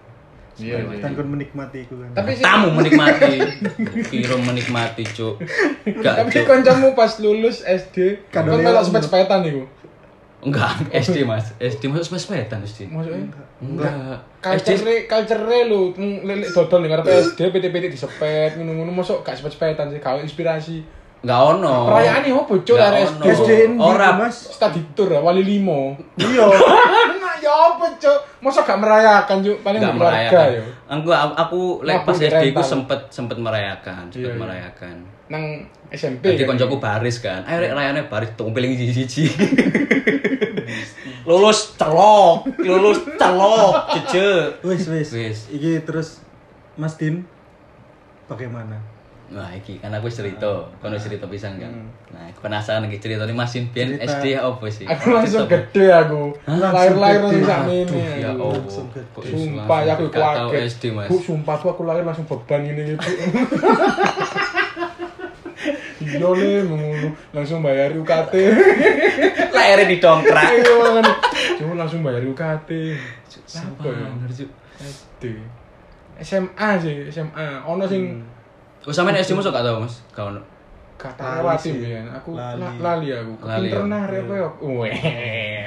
Iya, 0.60 0.86
iya. 0.86 1.02
Kan 1.02 1.26
menikmati 1.26 1.82
iku 1.82 1.98
kan. 1.98 2.08
Tapi 2.14 2.30
Tamu 2.38 2.68
menikmati, 2.78 3.34
kira 4.12 4.36
menikmati 4.38 5.02
cuk. 5.02 5.40
Tapi 5.82 6.36
kancamu 6.46 6.94
pas 6.94 7.18
lulus 7.18 7.64
SD, 7.66 8.28
kan 8.30 8.46
melok 8.46 8.86
sepet-sepetan 8.86 9.42
iku. 9.50 9.64
Enggak, 10.44 10.76
SD 11.02 11.24
mas, 11.24 11.56
SD 11.56 11.88
masuk 11.88 12.04
sepet-sepetan 12.06 12.60
SD. 12.62 12.86
Maksudnya 12.86 13.32
Enggak, 13.58 14.20
culture 14.38 14.76
SD 14.76 14.88
culture 15.04 15.40
lu 15.64 15.96
lelek 16.20 16.52
dodol 16.52 16.80
ning 16.80 16.92
arep 16.92 17.08
SD 17.08 17.48
PT-PT 17.48 17.84
disepet 17.90 18.50
ngono-ngono 18.54 18.92
mosok 18.92 19.20
gak 19.20 19.34
sepet-sepetan 19.34 19.88
sih 19.88 19.98
gawe 19.98 20.20
inspirasi. 20.20 20.84
enggak 21.24 21.40
ono. 21.56 21.88
Perayaan 21.88 22.20
ini 22.20 22.36
apa 22.36 22.52
cuk 22.54 22.76
arek 22.76 23.00
ono. 23.10 23.24
SD? 23.24 23.28
SD 23.34 23.50
ini 23.66 23.76
Ora. 23.80 24.08
Mas. 24.14 24.36
Study 24.52 24.80
tour 24.92 25.08
wali 25.16 25.40
limo. 25.40 25.96
Iya. 26.14 26.44
Ya 27.40 27.52
apa 27.72 27.86
cuk? 27.96 28.18
Mosok 28.40 28.62
gak 28.62 28.78
merayakan 28.78 29.36
cuk 29.40 29.56
paling 29.60 29.80
Enggak 29.80 29.96
keluarga 29.96 30.20
merayakan. 30.20 30.48
ya. 30.52 30.62
Aku 30.86 31.08
aku 31.34 31.60
lek 31.80 31.94
Nabung 31.94 32.06
pas 32.06 32.16
di 32.16 32.26
SD 32.26 32.44
ku 32.50 32.60
sempet 32.62 33.00
sempet 33.08 33.36
merayakan, 33.36 34.04
sempet 34.06 34.20
Iya, 34.20 34.28
iya. 34.28 34.36
merayakan. 34.36 34.96
Nang 35.28 35.64
SMP. 35.88 36.34
Nanti 36.34 36.44
kan? 36.44 36.56
koncoku 36.56 36.76
baris 36.82 37.16
kan. 37.22 37.40
Ayo 37.48 37.64
rek 37.64 37.72
rayane 37.72 38.00
baris 38.10 38.30
tumpil 38.36 38.68
siji 38.76 38.92
siji. 38.92 39.24
lulus 41.28 41.72
celok, 41.80 42.44
lulus 42.60 43.00
celok, 43.16 43.72
cece. 43.96 44.60
Wis 44.60 44.84
wis. 44.92 45.08
Wis. 45.16 45.38
Iki 45.48 45.88
terus 45.88 46.20
Mas 46.76 47.00
Din 47.00 47.24
bagaimana? 48.28 48.76
Nah, 49.32 49.48
iki 49.56 49.80
kan 49.80 49.88
aku 49.96 50.12
wis 50.12 50.20
cerita, 50.20 50.68
kan 50.84 50.92
wis 50.92 51.00
cerita 51.00 51.24
pisan 51.24 51.56
kan. 51.56 51.72
Nah, 52.12 52.28
aku 52.28 52.44
penasaran 52.44 52.84
iki 52.92 53.00
cerita 53.00 53.24
Masin 53.32 53.72
biyen 53.72 53.96
Cerita. 53.96 54.20
SD 54.20 54.24
apa 54.36 54.64
sih? 54.68 54.84
Aku 54.84 55.16
langsung 55.16 55.48
gede 55.48 55.86
aku. 55.88 56.36
Lahir-lahir 56.44 57.24
Langsung 57.24 57.48
sak 57.48 57.60
Aduh, 57.64 57.72
ini. 57.72 58.20
ya 58.20 58.28
aku. 58.36 58.44
Allah. 58.52 59.24
Sumpah 59.24 59.78
ya 59.80 59.92
aku 59.96 60.04
kaget. 60.12 60.60
SD, 60.76 60.82
Mas. 60.92 61.08
Bu, 61.08 61.16
sumpah 61.16 61.56
tuh 61.56 61.72
aku 61.72 61.88
lahir 61.88 62.04
langsung 62.04 62.28
beban 62.28 62.68
ini 62.68 62.92
gitu. 62.92 63.00
Iya 66.14 66.28
le, 66.30 66.52
mengono 66.62 67.08
langsung 67.30 67.58
bayar 67.60 67.90
UKT. 67.90 68.34
Lahirnya 69.50 69.86
di 69.86 69.98
dongkrak. 69.98 70.46
Iya 70.52 70.72
banget. 70.76 71.04
Cuma 71.58 71.72
langsung 71.74 72.00
bayar 72.00 72.22
UKT. 72.22 72.70
Apa 73.50 73.88
ya? 73.88 74.08
SD. 74.80 75.22
SMA 76.16 76.68
sih, 76.78 76.96
SMA. 77.08 77.46
Ono 77.64 77.84
sing 77.84 78.22
Oh, 78.84 78.92
sampean 78.92 79.16
SD 79.16 79.32
masuk 79.32 79.48
gak 79.48 79.64
tahu, 79.64 79.80
Mas? 79.80 80.04
Gak 80.12 80.28
ono. 80.28 80.40
gak 80.94 81.16
Lali. 81.18 81.90
Aku 82.14 82.30
Lali. 82.32 82.60
la- 82.60 82.78
lali 82.78 83.08
aku. 83.10 83.32
Lali, 83.40 83.66
Kepinteran 83.66 83.88
ya. 84.84 84.92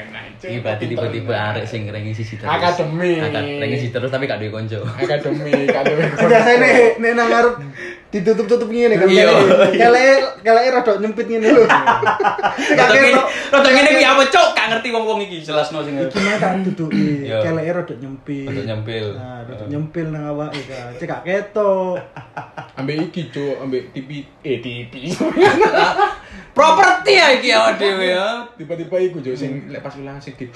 najis. 0.07 0.49
Iki 0.49 0.59
berarti 0.61 0.85
tiba-tiba 0.87 1.35
arek 1.51 1.65
sing 1.65 1.81
ranking 1.89 2.13
siji 2.13 2.37
terus. 2.37 2.47
Akademi. 2.47 3.17
Akad 3.19 3.43
ranking 3.57 3.77
siji 3.77 3.91
terus 3.91 4.09
tapi 4.09 4.25
gak 4.25 4.39
duwe 4.39 4.49
konco. 4.49 4.79
Akademi, 4.85 5.65
akademi. 5.67 6.03
Biasanya 6.09 6.57
nek 6.57 6.73
nek 6.97 7.11
nang 7.13 7.27
ngarep 7.27 7.53
ditutup-tutup 8.07 8.69
ngene 8.71 8.95
kan. 8.95 9.07
Iya. 9.11 9.27
Kelek 9.75 10.17
kelek 10.39 10.65
rada 10.71 10.93
nyempit 11.03 11.27
ngene 11.27 11.47
lho. 11.51 11.63
Gak 12.79 12.87
Rodok 13.47 13.71
ngene, 13.71 13.89
kuwi 13.95 14.05
apa, 14.07 14.23
Cuk? 14.31 14.47
Gak 14.55 14.67
ngerti 14.71 14.87
wong-wong 14.95 15.19
iki, 15.27 15.37
jelasno 15.43 15.83
sing. 15.83 15.99
Iki 15.99 16.17
mah 16.23 16.35
tak 16.39 16.63
duduki. 16.63 17.27
Iya. 17.27 17.43
Keleke 17.43 17.71
rada 17.75 17.95
nyempit. 17.99 18.47
Rada 18.47 18.63
nyempil. 18.63 19.07
Nah, 19.15 19.39
rada 19.43 19.65
nyempil 19.67 20.05
nang 20.11 20.23
awake 20.31 20.61
kan. 20.67 20.95
Cek 20.95 21.07
gak 21.07 21.23
ketok. 21.27 21.99
Ambek 22.79 22.95
iki, 23.11 23.21
Cuk, 23.31 23.55
ambek 23.59 23.91
TV 23.91 24.23
eh 24.43 24.57
TV. 24.63 24.93
Properti 26.57 27.11
ya 27.13 27.27
iki 27.35 27.49
awak 27.51 27.75
dhewe 27.75 28.07
ya. 28.07 28.47
Tiba-tiba 28.55 28.95
iku 29.03 29.19
Cuk 29.19 29.35
sing 29.35 29.67
lek 29.67 29.83
pas 29.83 29.95
ulangan 29.99 30.23
sing 30.23 30.35
di. 30.39 30.47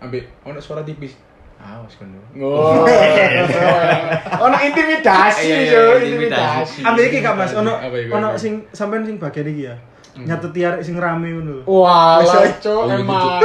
Ambek 0.00 0.24
ono 0.48 0.60
suara 0.60 0.80
tipis. 0.80 1.12
Awas 1.60 1.92
kono. 2.00 2.16
Oh. 2.40 2.80
Ono 4.48 4.56
intimidasi, 4.56 5.44
Iya, 5.44 5.56
iya, 5.60 5.72
Cuk, 5.76 5.96
intimidasi. 6.00 6.08
intimidasi. 6.08 6.80
Ambek 6.82 7.04
iki 7.06 7.18
gak 7.20 7.36
Mas, 7.36 7.52
ono 7.52 7.72
ono 8.10 8.28
sing 8.34 8.64
sampean 8.72 9.04
sing 9.04 9.20
bagian 9.20 9.44
iki 9.44 9.68
ya. 9.68 9.76
Nyateti 10.10 10.60
arek 10.64 10.80
sing 10.80 10.96
rame 10.96 11.28
ngono 11.30 11.60
lho. 11.60 11.62
Wah, 11.68 12.18
Cuk, 12.58 12.64
Oh, 12.64 12.88
emang. 12.88 13.44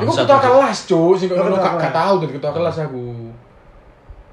Iku 0.00 0.12
ketua 0.16 0.38
kelas, 0.40 0.78
Cuk, 0.88 1.12
sing 1.14 1.28
Oh, 1.30 1.36
ngono 1.36 1.60
gak 1.60 1.92
tahu 1.92 2.14
dari 2.24 2.32
ketua 2.32 2.52
kelas 2.56 2.76
aku. 2.82 3.04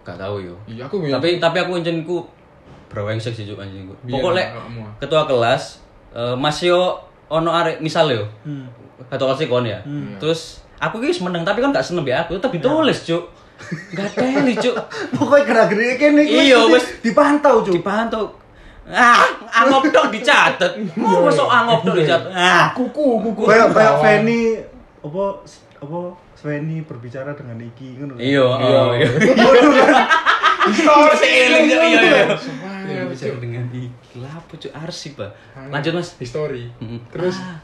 Gak 0.04 0.18
tahu 0.18 0.36
yo. 0.40 0.56
Iya, 0.66 0.88
aku 0.88 1.04
ya. 1.04 1.20
Tapi 1.20 1.44
tapi 1.44 1.58
aku 1.60 1.76
anjen 1.76 2.08
ku 2.08 2.24
brengsek 2.88 3.36
sih 3.36 3.44
Cuk 3.44 3.60
anjen 3.60 3.84
ku. 3.84 3.94
Biar 4.08 4.16
Pokok 4.16 4.32
lek 4.32 4.48
ketua 5.04 5.28
kelas 5.28 5.84
eh, 6.16 6.36
Mas 6.40 6.56
yo 6.64 6.96
ono 7.28 7.52
arek 7.52 7.84
misal 7.84 8.08
yo. 8.08 8.24
Hmm. 8.48 8.72
Ketua 9.12 9.36
kelas 9.36 9.44
kon 9.52 9.68
ya. 9.68 9.84
Hmm. 9.84 10.16
Terus 10.24 10.63
aku 10.84 11.00
ki 11.00 11.08
wis 11.08 11.20
meneng 11.20 11.42
tapi 11.42 11.60
kan 11.60 11.72
gak 11.72 11.82
seneng 11.82 12.04
ya 12.04 12.22
aku, 12.22 12.36
tapi 12.38 12.60
tulis, 12.60 13.00
Cuk. 13.02 13.24
Gak 13.92 14.10
teli, 14.12 14.54
Cuk. 14.56 14.76
Pokoknya 15.14 15.44
gerak-gerik 15.46 15.96
kene 15.96 16.22
iki 16.22 16.52
Iya, 16.52 16.68
wis. 16.68 17.00
dipantau, 17.00 17.62
Cuk. 17.62 17.74
Dipantau. 17.74 18.26
Ah, 18.84 19.24
angop 19.56 19.88
tok 19.90 20.12
dicatet. 20.12 20.76
Mau 20.94 21.24
masuk 21.24 21.48
angop 21.48 21.82
tok 21.82 21.96
dicatet. 21.96 22.28
Ah, 22.30 22.76
kuku, 22.76 23.24
kuku. 23.24 23.42
Kayak 23.46 23.72
kayak. 23.72 23.94
Feni 23.98 24.60
apa 25.00 25.24
apa 25.80 26.00
Feni 26.36 26.84
berbicara 26.84 27.32
dengan 27.32 27.56
Iki 27.58 27.88
ngono 27.96 28.14
lho. 28.14 28.20
Iya, 28.20 28.44
Iya. 28.44 28.80
oh, 28.82 28.92
iya. 28.94 29.08
Story 30.64 31.16
Seiling, 31.18 31.66
Cuk, 31.68 31.80
iya, 31.82 32.00
iya. 32.04 33.32
dengan 33.36 33.64
iki 33.68 33.88
lah 34.16 34.32
apa 34.34 34.54
cuk 34.54 34.72
arsip 34.74 35.20
Angel. 35.20 35.72
lanjut 35.72 35.92
mas 35.94 36.10
History. 36.16 36.72
Terus 37.10 37.36
Ah, 37.38 37.60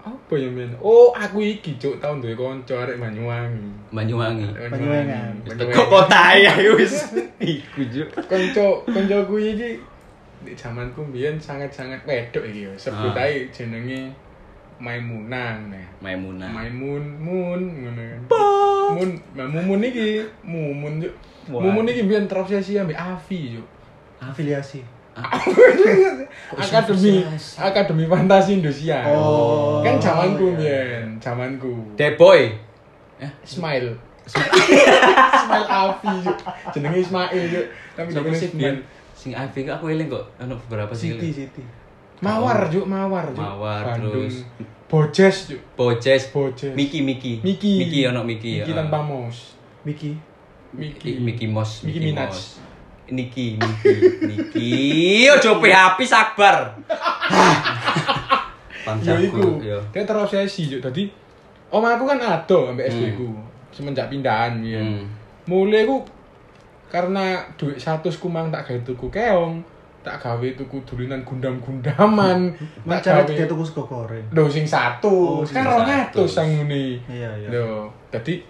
apa 0.00 0.34
ya 0.34 0.48
men? 0.48 0.72
Oh, 0.80 1.12
aku 1.12 1.44
iki 1.44 1.76
cuk 1.76 2.00
tahun 2.00 2.24
duwe 2.24 2.32
kanca 2.32 2.84
arek 2.84 2.96
Banyuwangi. 2.96 3.92
Banyuwangi 3.92 4.46
Banyuwangan. 4.72 5.34
kok 5.46 5.86
kota 5.88 6.24
ya 6.36 6.52
wis 6.78 7.12
iku 7.38 7.80
cuk 7.84 8.08
Kanca 8.28 8.64
kancaku 8.88 9.34
iki 9.40 9.76
di 10.40 10.56
zamanku 10.56 11.04
mbiyen 11.04 11.36
sangat-sangat 11.36 12.00
wedok 12.08 12.44
iki 12.48 12.64
ya. 12.64 12.72
Sebut 12.76 13.12
Ah. 13.12 13.28
ae 13.28 13.44
jenenge 13.52 14.08
Maimunah 14.80 15.60
nah. 15.68 15.86
Maimunah 16.00 16.48
Maimun, 16.48 17.04
Mun, 17.20 17.60
ngono. 17.84 18.04
Mun, 18.96 19.10
nah, 19.36 19.44
Mumun 19.44 19.84
iki, 19.84 20.24
Mumun 20.40 21.04
juk. 21.04 21.12
Mumun 21.52 21.84
iki 21.84 22.08
mbiyen 22.08 22.24
terobsesi 22.24 22.80
ambek 22.80 22.96
Avi 22.96 23.60
juk. 23.60 23.68
Afiliasi. 24.24 24.80
Akademi 26.56 27.24
Akademi 27.58 28.04
Fantasi 28.06 28.58
Indonesia. 28.58 29.04
Oh, 29.10 29.82
Kan 29.84 30.00
zamanku 30.00 30.44
iya. 30.44 30.54
mbiyen, 30.56 31.06
zamanku. 31.20 31.72
Deboy 31.96 32.50
eh 33.20 33.30
Ismail. 33.44 33.94
Ismail 34.26 35.66
Avi. 35.68 36.14
Jenenge 36.74 36.98
Ismail 37.04 37.42
juk. 37.50 37.66
Tapi 37.96 38.08
jenenge 38.14 38.38
Ismail. 38.38 38.76
sing 39.12 39.36
Ivy 39.36 39.68
aku 39.68 39.92
eling 39.92 40.08
kok 40.08 40.24
ono 40.40 40.56
beberapa 40.64 40.96
sih 40.96 41.12
Siti, 41.12 41.44
Siti. 41.44 41.62
Mawar 42.24 42.72
juk, 42.72 42.88
Mawar 42.88 43.28
juk. 43.36 43.40
Mawar, 43.44 43.84
Bandung. 43.84 44.24
terus- 44.28 44.44
Bojes 44.88 45.36
juk. 45.52 45.60
Bojes 45.76 46.32
Bojes. 46.32 46.72
Miki 46.72 47.04
Miki 47.04 47.44
Miki. 47.44 47.84
Miki 47.84 48.00
ono 48.08 48.24
Miki 48.24 48.64
Miki 48.64 48.72
tanpa 48.72 49.04
mos. 49.04 49.52
Miki. 49.84 50.16
Miki 50.72 51.20
Miki 51.20 51.46
Mos 51.46 51.84
Miki 51.84 52.00
Minaj. 52.00 52.32
Niki 53.10 53.54
Niki 53.54 53.92
Niki 54.22 54.70
ojo 55.28 55.58
PHP 55.58 55.98
sabar 56.02 56.56
Ya 58.80 58.86
Bangsaku, 58.86 59.22
iku. 59.22 59.44
yo. 59.60 59.78
Dia 59.92 60.02
terobsesi 60.02 60.66
juk. 60.66 60.80
Dadi 60.80 61.04
om 61.68 61.84
aku 61.84 62.08
kan 62.08 62.18
ado 62.18 62.72
ambek 62.72 62.88
SD 62.88 63.12
ku. 63.12 63.28
Semenjak 63.70 64.08
pindahan 64.08 64.56
ya. 64.64 64.80
Hmm. 64.80 65.04
Mulai 65.44 65.84
ku 65.84 66.00
karena 66.88 67.38
duit 67.54 67.76
satu 67.76 68.10
kumang 68.10 68.48
tak 68.48 68.66
gawe 68.66 68.80
tuku 68.82 69.06
keong, 69.06 69.62
tak 70.00 70.18
gawe 70.18 70.42
tuku 70.56 70.82
dolinan 70.82 71.22
gundam-gundaman, 71.22 72.50
tak 72.50 72.82
Macam 72.82 73.14
gawe 73.22 73.46
tuku 73.46 73.62
sego 73.62 73.82
goreng. 73.84 74.26
Lho 74.32 74.48
sing 74.48 74.64
satu, 74.64 75.38
Oh, 75.38 75.46
kan 75.46 75.62
sing 75.62 75.86
200 75.86 75.86
satu. 76.10 76.22
sang 76.26 76.48
ngene. 76.50 76.98
Iya, 77.06 77.30
iya. 77.36 77.48
Lho, 77.52 77.86
dadi 78.10 78.42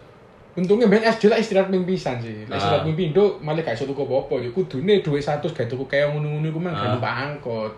untungnya 0.61 0.87
ben 0.87 1.01
SD 1.01 1.27
lah 1.27 1.37
istirahat 1.37 1.69
ping 1.69 1.83
pisan 1.83 2.17
sih. 2.19 2.45
Lah 2.45 2.55
Ah. 2.55 2.59
istirahat 2.59 2.85
ping 2.85 2.95
pindho 2.95 3.41
malah 3.41 3.61
gak 3.61 3.75
iso 3.75 3.85
tuku 3.85 4.01
apa-apa. 4.01 4.39
Ya 4.39 4.51
kudune 4.51 5.01
duit 5.01 5.19
100 5.19 5.41
gawe 5.47 5.67
tuku 5.67 5.85
keong 5.85 6.13
ngono-ngono 6.15 6.47
iku 6.47 6.59
mah 6.59 6.71
Ah. 6.71 6.77
gak 6.77 6.89
numpak 6.95 7.15
angkot. 7.19 7.73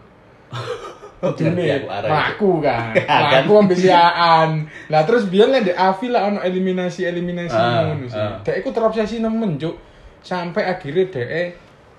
Ngerti 1.23 1.43
Kudune 1.47 1.65
aku 2.11 2.51
kan. 2.59 2.91
Ya, 2.99 3.07
kan? 3.07 3.31
Laku 3.41 3.53
ambil 3.57 3.79
siaan. 3.79 4.51
Lah 4.91 5.03
terus 5.03 5.25
biar 5.25 5.49
lah 5.49 5.63
di 5.63 5.71
Avi 5.71 6.07
lah 6.09 6.27
ono 6.27 6.43
eliminasi-eliminasi 6.43 7.55
Ah, 7.55 7.87
ngono 7.87 8.05
sih. 8.05 8.19
ah. 8.19 8.43
Dek 8.43 8.59
iku 8.59 8.69
terobsesi 8.69 9.23
nemen, 9.23 9.55
Cuk. 9.55 9.79
Sampai 10.19 10.67
akhirnya 10.67 11.07
dek 11.09 11.29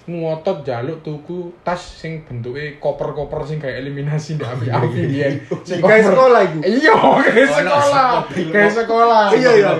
ngotot 0.03 0.67
jaluk 0.67 0.99
tuku 0.99 1.47
tas 1.63 1.79
sing 1.79 2.27
bentuke 2.27 2.75
koper-koper 2.83 3.39
sing 3.47 3.55
kayak 3.55 3.87
eliminasi 3.87 4.35
di 4.35 4.43
Avi 4.43 4.67
Avi 4.67 4.99
biyen. 5.07 5.39
Sing 5.63 5.79
Kayak 5.79 6.11
sekolah 6.11 6.41
iku. 6.43 6.59
Iya, 6.59 6.95
kayak 7.23 7.49
sekolah. 7.55 8.09
Kayak 8.27 8.71
sekolah. 8.83 9.25
Iya, 9.31 9.51
iya. 9.55 9.71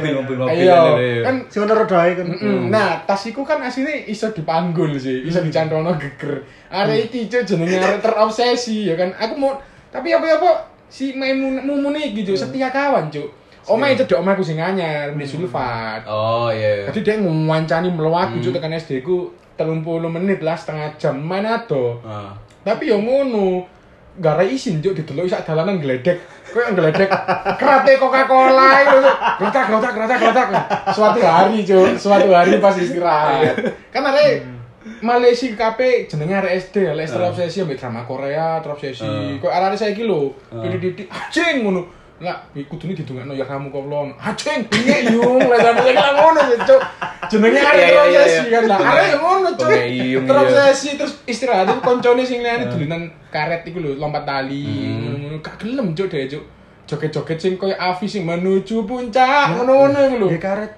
Iya, 0.47 0.77
lele. 0.95 1.12
kan 1.27 1.36
Sing 1.51 1.67
ono 1.67 1.75
rodae 1.75 2.12
kan. 2.15 2.27
Nah, 2.71 3.03
tas 3.03 3.19
iku 3.27 3.43
kan 3.43 3.59
aslinya 3.67 4.07
iso 4.07 4.31
dipanggul 4.31 4.95
sih, 4.95 5.27
iso 5.27 5.43
dicantolno 5.43 5.99
geger. 5.99 6.47
Arek 6.71 7.12
iki 7.12 7.27
cuk 7.27 7.43
jenenge 7.43 7.83
arek 7.83 7.99
terobsesi 7.99 8.88
ya 8.88 8.95
kan. 8.95 9.12
Aku 9.19 9.36
mau 9.36 9.59
tapi 9.91 10.15
apa-apa 10.15 10.71
si 10.88 11.12
Maimun 11.19 11.67
Mumun 11.67 11.99
iki 11.99 12.23
cuk 12.23 12.39
setia 12.39 12.71
kawan 12.71 13.12
cuk. 13.12 13.27
Omahe 13.63 13.95
cedok 13.95 14.19
omahku 14.19 14.43
sing 14.43 14.59
anyar, 14.59 15.15
di 15.15 15.23
Sulfat. 15.27 16.03
Oh 16.07 16.51
iya. 16.51 16.88
Jadi 16.91 16.99
dia 17.03 17.15
ngancani 17.19 17.91
melu 17.91 18.12
aku 18.15 18.39
cuk 18.39 18.55
tekan 18.55 18.75
SD 18.75 19.03
ku 19.03 19.42
30 19.57 19.83
menit 20.09 20.39
lah 20.41 20.57
setengah 20.57 20.95
jam 20.97 21.15
main 21.21 21.45
ado. 21.45 22.01
Ah. 22.01 22.33
Tapi 22.65 22.89
yo 22.89 22.97
ngono. 22.99 23.69
Gak 24.13 24.37
ada 24.37 24.45
izin 24.45 24.77
juk 24.77 24.93
didelok 24.93 25.25
sak 25.25 25.41
dalanan 25.41 25.81
gledek. 25.81 26.21
Kowe 26.53 26.61
gledek 26.77 27.09
kerate 27.57 27.97
Coca-Cola 27.97 28.69
itu. 28.85 28.99
Grotak 29.41 29.65
grotak 29.65 29.91
grotak 29.97 30.17
grotak. 30.21 30.47
Suatu 30.93 31.17
hari 31.25 31.65
cuk, 31.65 31.97
suatu 31.97 32.29
hari 32.29 32.61
pas 32.61 32.77
istirahat. 32.77 33.57
Kan 33.89 34.05
ada 34.05 34.21
Malaysia 35.01 35.49
KP 35.57 36.05
jenenge 36.05 36.35
arek 36.45 36.53
SD, 36.61 36.93
lek 36.93 37.09
uh. 37.09 37.31
obsesi 37.31 37.63
ambek 37.65 37.79
drama 37.79 38.05
Korea, 38.05 38.61
terobsesi. 38.61 39.01
Uh. 39.01 39.39
Kok 39.39 39.49
arek 39.49 39.79
saiki 39.79 40.05
lho, 40.05 40.35
Uh. 40.53 40.61
dididik 40.61 41.09
anjing 41.09 41.65
ngono. 41.65 42.02
Lah, 42.23 42.39
kudune 42.55 42.95
didongakno 42.95 43.36
ya 43.36 43.43
kamu 43.43 43.67
koplon. 43.67 44.15
Anjing, 44.15 44.63
piye 44.71 45.12
yung 45.12 45.43
lah 45.43 45.59
sampe 45.59 45.91
lah 45.91 46.15
ngono 46.15 46.39
sih, 46.47 46.59
cuk. 46.63 46.81
Jenenge 47.27 47.59
arek 47.59 47.83
Iya, 47.83 47.88
iya, 47.91 48.03
iya, 48.07 48.23
iya. 48.47 48.59
kan. 48.63 48.63
Lah, 48.71 48.79
arek 48.79 49.07
yo 49.12 49.17
ngono, 49.19 49.49
cuk. 49.59 49.67
Iya. 49.67 50.19
Terobsesi 50.23 50.89
terus 50.95 51.19
istirahat 51.27 51.67
itu 51.67 51.83
koncone 51.83 52.23
sing 52.23 52.39
liyane 52.39 52.71
dolanan 52.71 53.12
karet 53.27 53.67
iku 53.67 53.83
lho, 53.83 53.99
lompat 53.99 54.23
tali. 54.23 54.63
Hmm. 54.63 55.03
Ngono-ngono 55.03 55.38
gak 55.43 55.55
gelem 55.59 55.91
cuk 55.91 56.07
deh, 56.07 56.31
cuk. 56.31 56.43
Joget-joget 56.88 57.39
sing 57.43 57.53
koyo 57.59 57.75
Avi 57.75 58.07
sing 58.07 58.23
menuju 58.23 58.88
puncak, 58.88 59.59
ngono-ngono 59.59 59.99
iku 60.07 60.15
lho. 60.23 60.27
Karet. 60.39 60.71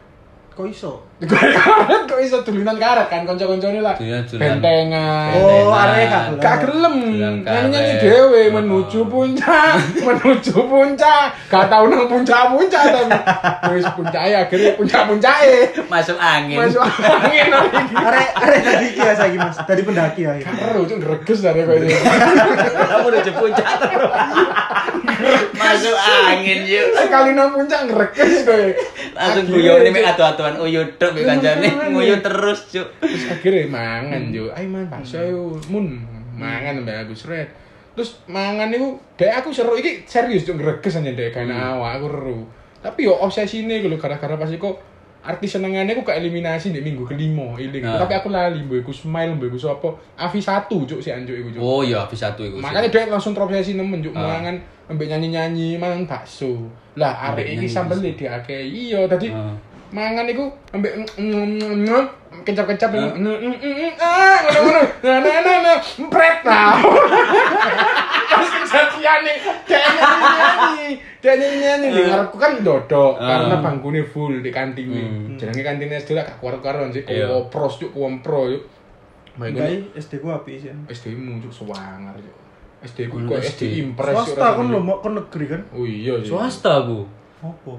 Kok 0.58 0.66
iso? 0.66 1.06
Gue 1.16 1.32
karet 1.56 2.12
kok 2.12 2.20
iso 2.20 2.44
dolanan 2.44 2.76
karet 2.76 3.08
kan 3.08 3.24
kanca-kancane 3.24 3.80
lah. 3.80 3.96
Dolanan. 3.96 4.36
Bentengan. 4.36 5.32
Oh, 5.40 5.72
arek 5.72 6.12
gak 6.44 6.56
gelem. 6.68 6.96
Nyanyi 7.40 7.94
dhewe 8.04 8.42
Oh. 8.46 8.60
menuju 8.60 9.08
puncak, 9.08 9.80
menuju 10.08 10.56
puncak. 10.68 11.32
Gak 11.48 11.72
tau 11.72 11.88
nang 11.88 12.12
puncak-puncak 12.12 12.84
tapi 12.92 13.16
wis 13.80 13.88
puncake 13.96 14.36
akhirnya 14.36 14.76
puncak-puncake. 14.76 15.88
Masuk 15.88 16.20
angin. 16.20 16.60
Masuk 16.60 16.84
angin 16.84 17.48
iki. 17.48 17.96
Arek 17.96 18.28
arek 18.36 18.60
tadi 18.60 18.86
iki 18.92 19.00
ya 19.00 19.14
saiki 19.16 19.38
Mas. 19.40 19.56
Tadi 19.56 19.82
pendaki 19.88 20.22
ya. 20.28 20.36
iki. 20.36 20.52
Karo 20.52 20.84
cuk 20.84 21.00
greges 21.00 21.40
dari 21.40 21.64
koyo 21.64 21.80
ini. 21.80 21.96
Kamu 21.96 23.08
udah 23.08 23.22
puncak 23.40 23.68
terus. 23.80 24.12
Masuk 25.56 25.96
angin 25.96 26.60
yuk. 26.68 26.88
Sekali 26.92 27.30
nang 27.32 27.56
puncak 27.56 27.88
greges 27.88 28.44
koyo. 28.44 28.76
Langsung 29.16 29.48
guyon 29.48 29.80
Cuk. 29.80 30.04
atu-atuan 30.12 30.56
uyut 30.60 31.05
tok 31.06 31.14
mek 31.14 31.24
kancane 31.30 31.68
nguyut 31.94 32.22
terus 32.22 32.60
cuk. 32.74 32.88
Terus 32.98 33.24
akhirnya 33.30 33.70
mangan 33.70 34.24
yo. 34.34 34.50
Ayo 34.52 34.68
man 34.68 34.90
bakso 34.90 35.22
ayo 35.22 35.54
mun 35.70 36.02
mangan 36.34 36.82
mbak 36.82 37.06
aku 37.06 37.14
seret. 37.14 37.50
Terus 37.94 38.20
mangan 38.28 38.74
iku 38.74 38.98
dek 39.16 39.32
aku 39.40 39.54
seru 39.54 39.78
iki 39.78 40.04
serius 40.04 40.44
cuk 40.44 40.58
greges 40.58 40.98
aja 40.98 41.12
dek 41.14 41.32
kan 41.32 41.48
awak 41.48 42.02
aku 42.02 42.08
seru. 42.10 42.40
Tapi 42.82 43.06
yo 43.06 43.14
obsesine 43.16 43.80
iku 43.80 43.88
lho 43.88 43.98
gara-gara 43.98 44.36
pas 44.36 44.50
iku 44.50 44.76
artis 45.26 45.58
senengannya 45.58 45.98
aku 45.98 46.06
ke 46.06 46.14
eliminasi 46.14 46.70
di 46.70 46.86
minggu 46.86 47.02
kelima 47.02 47.58
iling. 47.58 47.82
Nah. 47.82 47.98
Tapi 47.98 48.14
aku 48.14 48.30
lali 48.30 48.62
mbok 48.62 48.86
iku 48.86 48.94
smile 48.94 49.34
mbok 49.34 49.50
iku 49.50 49.58
sapa? 49.58 49.90
Avi 50.22 50.38
1 50.38 50.70
cuk 50.70 51.00
si 51.02 51.10
anjuk 51.10 51.34
iku 51.34 51.50
cuk. 51.58 51.62
Oh 51.66 51.82
iya 51.82 52.06
habis 52.06 52.22
satu 52.22 52.46
iku. 52.46 52.62
Makanya 52.62 52.94
dia 52.94 53.10
langsung 53.10 53.34
terobsesi 53.34 53.74
nemen 53.74 54.06
juk 54.06 54.14
Ah. 54.14 54.38
mangan 54.38 54.62
ambek 54.86 55.10
nyanyi-nyanyi 55.10 55.82
mangan 55.82 56.06
bakso. 56.06 56.70
Lah 56.94 57.34
arek 57.34 57.58
iki 57.58 57.66
nyanyi 57.66 57.70
sambel 57.74 57.98
bakso. 58.06 58.14
diakei. 58.22 58.66
Iya 58.70 59.02
tadi 59.10 59.34
Ah. 59.34 59.50
Mangan 59.96 60.28
iku 60.28 60.52
ambek 60.76 60.92
kecap-kecap 62.44 62.92
Ah. 62.92 63.00
ah 63.00 63.16
ngono-ngono. 63.16 64.82
Nah 65.00 65.18
nah 65.24 65.38
nah 65.40 65.58
nah. 65.64 65.78
Pas 68.36 68.48
di 71.80 71.88
ngarepku 72.04 72.38
kan 72.38 72.60
dodok 72.60 73.16
karena 73.18 73.56
bangkune 73.64 74.04
full 74.04 74.44
di 74.44 74.52
kantin 74.52 74.92
nih. 74.92 75.06
Hmm. 75.08 75.38
Jenenge 75.40 75.64
kantin 75.64 75.90
SD 75.96 76.12
lah 76.12 76.28
gak 76.28 76.38
kuar-kuaran 76.44 76.92
sih, 76.92 77.08
Iya. 77.08 77.32
kopros 77.32 77.80
juk 77.80 77.96
kompro 77.96 78.52
juk. 78.52 78.68
Baik 79.40 79.96
SD 79.96 80.20
ku 80.20 80.28
api 80.30 80.60
sih. 80.60 80.72
SD 80.92 81.16
mu 81.16 81.40
juk 81.40 81.56
sewangar 81.56 82.20
juk. 82.20 82.36
SD 82.84 83.08
ku 83.08 83.24
kok 83.26 83.40
SD. 83.40 83.48
SD 83.48 83.64
impres 83.80 84.12
juk 84.28 84.36
Swasta 84.36 84.60
kan 84.60 84.66
lo 84.68 84.80
mau 84.84 85.00
ke 85.00 85.10
negeri 85.10 85.46
kan? 85.56 85.62
Oh 85.72 85.88
iya 85.88 86.20
sih. 86.20 86.30
Swasta 86.30 86.84
aku. 86.84 87.08
Apa? 87.42 87.74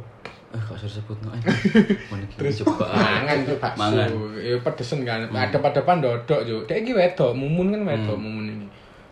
Eh 0.54 0.62
kok 0.62 0.76
saya 0.78 0.90
sebut 0.90 1.18
no. 1.26 1.34
Terus 2.38 2.62
coba. 2.62 2.86
mangan 2.94 3.38
tuh 3.42 3.56
bakso. 3.58 3.80
Mangan. 3.82 4.08
Ya 4.38 4.56
pedesen 4.62 4.98
kan. 5.02 5.26
Ada 5.26 5.58
pada 5.58 5.80
pan 5.82 5.98
dodok 5.98 6.46
yo. 6.46 6.62
Dek 6.68 6.86
iki 6.86 6.94
wedok, 6.94 7.34
mumun 7.34 7.74
kan 7.74 7.82
wedok 7.82 8.14
mumun 8.14 8.46
ini. 8.46 8.66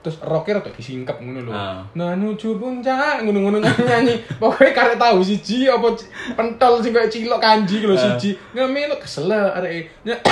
Terus 0.05 0.21
rocker 0.21 0.61
tuh 0.61 0.69
disingkap 0.71 1.17
ngono 1.17 1.41
lho. 1.41 1.51
Ah. 1.51 1.81
Nah 1.97 2.13
nuju 2.13 2.61
puncak 2.61 3.25
ngono-ngono 3.25 3.57
nyanyi. 3.57 4.21
Pokoke 4.41 4.71
karek 4.71 5.01
tahu 5.01 5.25
siji 5.25 5.65
apa 5.65 5.97
pentol 6.37 6.77
sing 6.79 6.93
koyo 6.93 7.09
cilok 7.09 7.41
kanji 7.41 7.81
lho 7.81 7.97
Ah. 7.97 8.13
siji. 8.13 8.37
Ngemelo 8.53 9.01
kesel 9.01 9.33
arek. 9.33 9.89
Nya- 10.05 10.21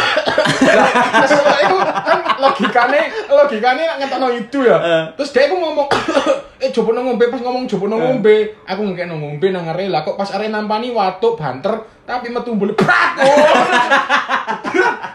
Lah, 0.62 0.88
Kesel 1.24 1.40
itu 1.40 1.76
kan 1.80 2.20
logikane 2.36 3.00
logikane 3.26 3.82
nek 3.82 3.96
ngetokno 3.98 4.28
itu 4.30 4.58
ya. 4.60 4.76
Ah. 4.76 5.04
Terus 5.16 5.32
dia 5.32 5.48
aku 5.48 5.56
ngomong, 5.56 5.88
eh 6.62 6.68
jopo 6.68 6.92
ngombe 6.92 7.24
pas 7.26 7.40
ngomong 7.40 7.64
jopo 7.64 7.88
nang 7.88 7.98
ngombe, 7.98 8.52
aku 8.62 8.80
ngekek 8.84 9.08
nang 9.08 9.18
ngombe 9.18 9.46
nang 9.48 9.64
are 9.66 9.88
lah 9.88 10.04
kok 10.04 10.14
pas 10.14 10.28
are 10.30 10.46
nampani 10.46 10.92
watuk 10.92 11.34
banter 11.34 11.80
tapi 12.02 12.26
metu 12.34 12.50
mbule 12.54 12.74
prak. 12.74 13.22
Oh. 13.22 13.46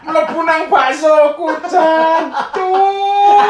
Mlebu 0.08 0.40
nang 0.48 0.72
bakso 0.72 1.36
kucang. 1.36 2.32
Cuk. 2.56 3.44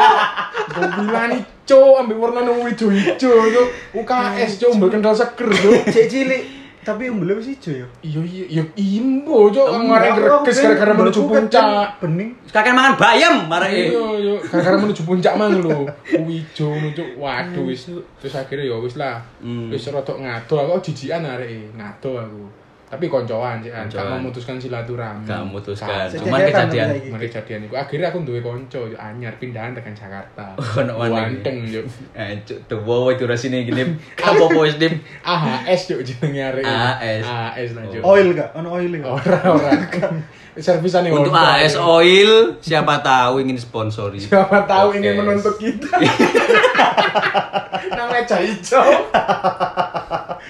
Mobilane 0.74 1.38
cuk 1.62 1.94
ambek 2.02 2.18
warna 2.18 2.40
nang 2.42 2.66
ijo-ijo 2.66 3.32
cuk. 3.54 3.68
UKS 3.94 4.58
cuk 4.58 4.72
mbek 4.76 4.90
kendal 4.98 5.14
seger 5.14 5.48
cuk. 5.48 5.82
Cek 5.86 6.06
cilik 6.10 6.42
tapi 6.88 7.12
umbelnya 7.12 7.36
wis 7.36 7.52
ijo 7.52 7.84
ya. 7.84 7.86
Iya 8.00 8.20
iya 8.24 8.44
iya 8.48 8.62
imbo 8.74 9.52
cuk 9.52 9.66
ngarep 9.70 10.14
greges 10.18 10.58
gara-gara 10.64 10.92
menuju 10.96 11.20
puncak. 11.28 12.00
Bening. 12.00 12.30
Kakek 12.48 12.72
mangan 12.72 12.94
bayam 12.96 13.34
marake. 13.44 13.92
Iya, 13.92 14.06
iya. 14.18 14.34
Gara-gara 14.50 14.76
menuju 14.80 15.02
puncak 15.04 15.36
mang 15.36 15.52
lho. 15.52 15.84
Wijo 16.26 16.66
menuju 16.74 17.20
waduh 17.20 17.64
wis 17.68 17.92
terus 18.18 18.34
akhirnya 18.34 18.72
ya 18.72 18.76
wis 18.80 18.96
lah. 18.96 19.20
Hmm. 19.38 19.68
Wis 19.68 19.84
rada 19.92 20.16
ngado 20.16 20.54
aku 20.58 20.90
jijikan 20.90 21.28
areke, 21.28 21.70
ngado 21.76 22.18
aku. 22.18 22.44
Tapi 22.88 23.04
koncoan 23.04 23.60
sih, 23.60 23.68
gak 23.68 23.84
Koncoan. 23.92 24.16
memutuskan 24.16 24.56
silaturahmi. 24.56 25.28
Gak 25.28 25.44
memutuskan. 25.44 26.08
Gak. 26.08 26.24
Cuman 26.24 26.40
kejadian. 26.40 26.86
saiki. 26.88 27.08
Mari 27.12 27.26
kejadian 27.28 27.60
iku 27.68 27.74
akhirnya 27.76 28.08
aku 28.08 28.18
duwe 28.24 28.40
konco 28.40 28.80
yo 28.88 28.96
anyar 28.96 29.36
pindahan 29.36 29.76
tekan 29.76 29.92
Jakarta. 29.92 30.56
Ono 30.80 30.96
mana 30.96 31.28
iki? 31.28 31.44
Wanteng 31.44 31.56
yo. 31.68 31.84
Eh, 32.18 32.40
cuk, 32.48 32.58
tuh 32.64 32.80
wow 32.88 33.12
itu 33.12 33.28
rasine 33.28 33.68
gini. 33.68 33.84
Apa 34.24 34.48
apa 34.48 34.58
wis 34.64 34.80
dim? 34.80 34.96
AHS 35.20 35.92
yo 35.92 36.00
jenenge 36.00 36.40
arek. 36.40 36.64
AHS. 36.64 37.24
AHS 37.28 37.70
lah 37.76 37.84
yo. 37.92 38.00
Oil 38.00 38.28
gak? 38.32 38.56
Ono 38.56 38.68
oil 38.72 38.88
gak? 38.96 39.12
Ora 39.20 39.38
ora. 39.52 39.70
Servisane 40.58 41.14
Untuk. 41.14 41.30
AS 41.30 41.78
Oil, 41.78 42.58
siapa 42.58 42.98
tahu 42.98 43.38
ingin 43.38 43.54
sponsori. 43.54 44.18
Siapa 44.18 44.66
tahu 44.66 44.98
ingin 44.98 45.14
menuntut 45.14 45.54
kita. 45.54 45.86
Nang 47.94 48.10
meja 48.10 48.42
hijau. 48.42 49.06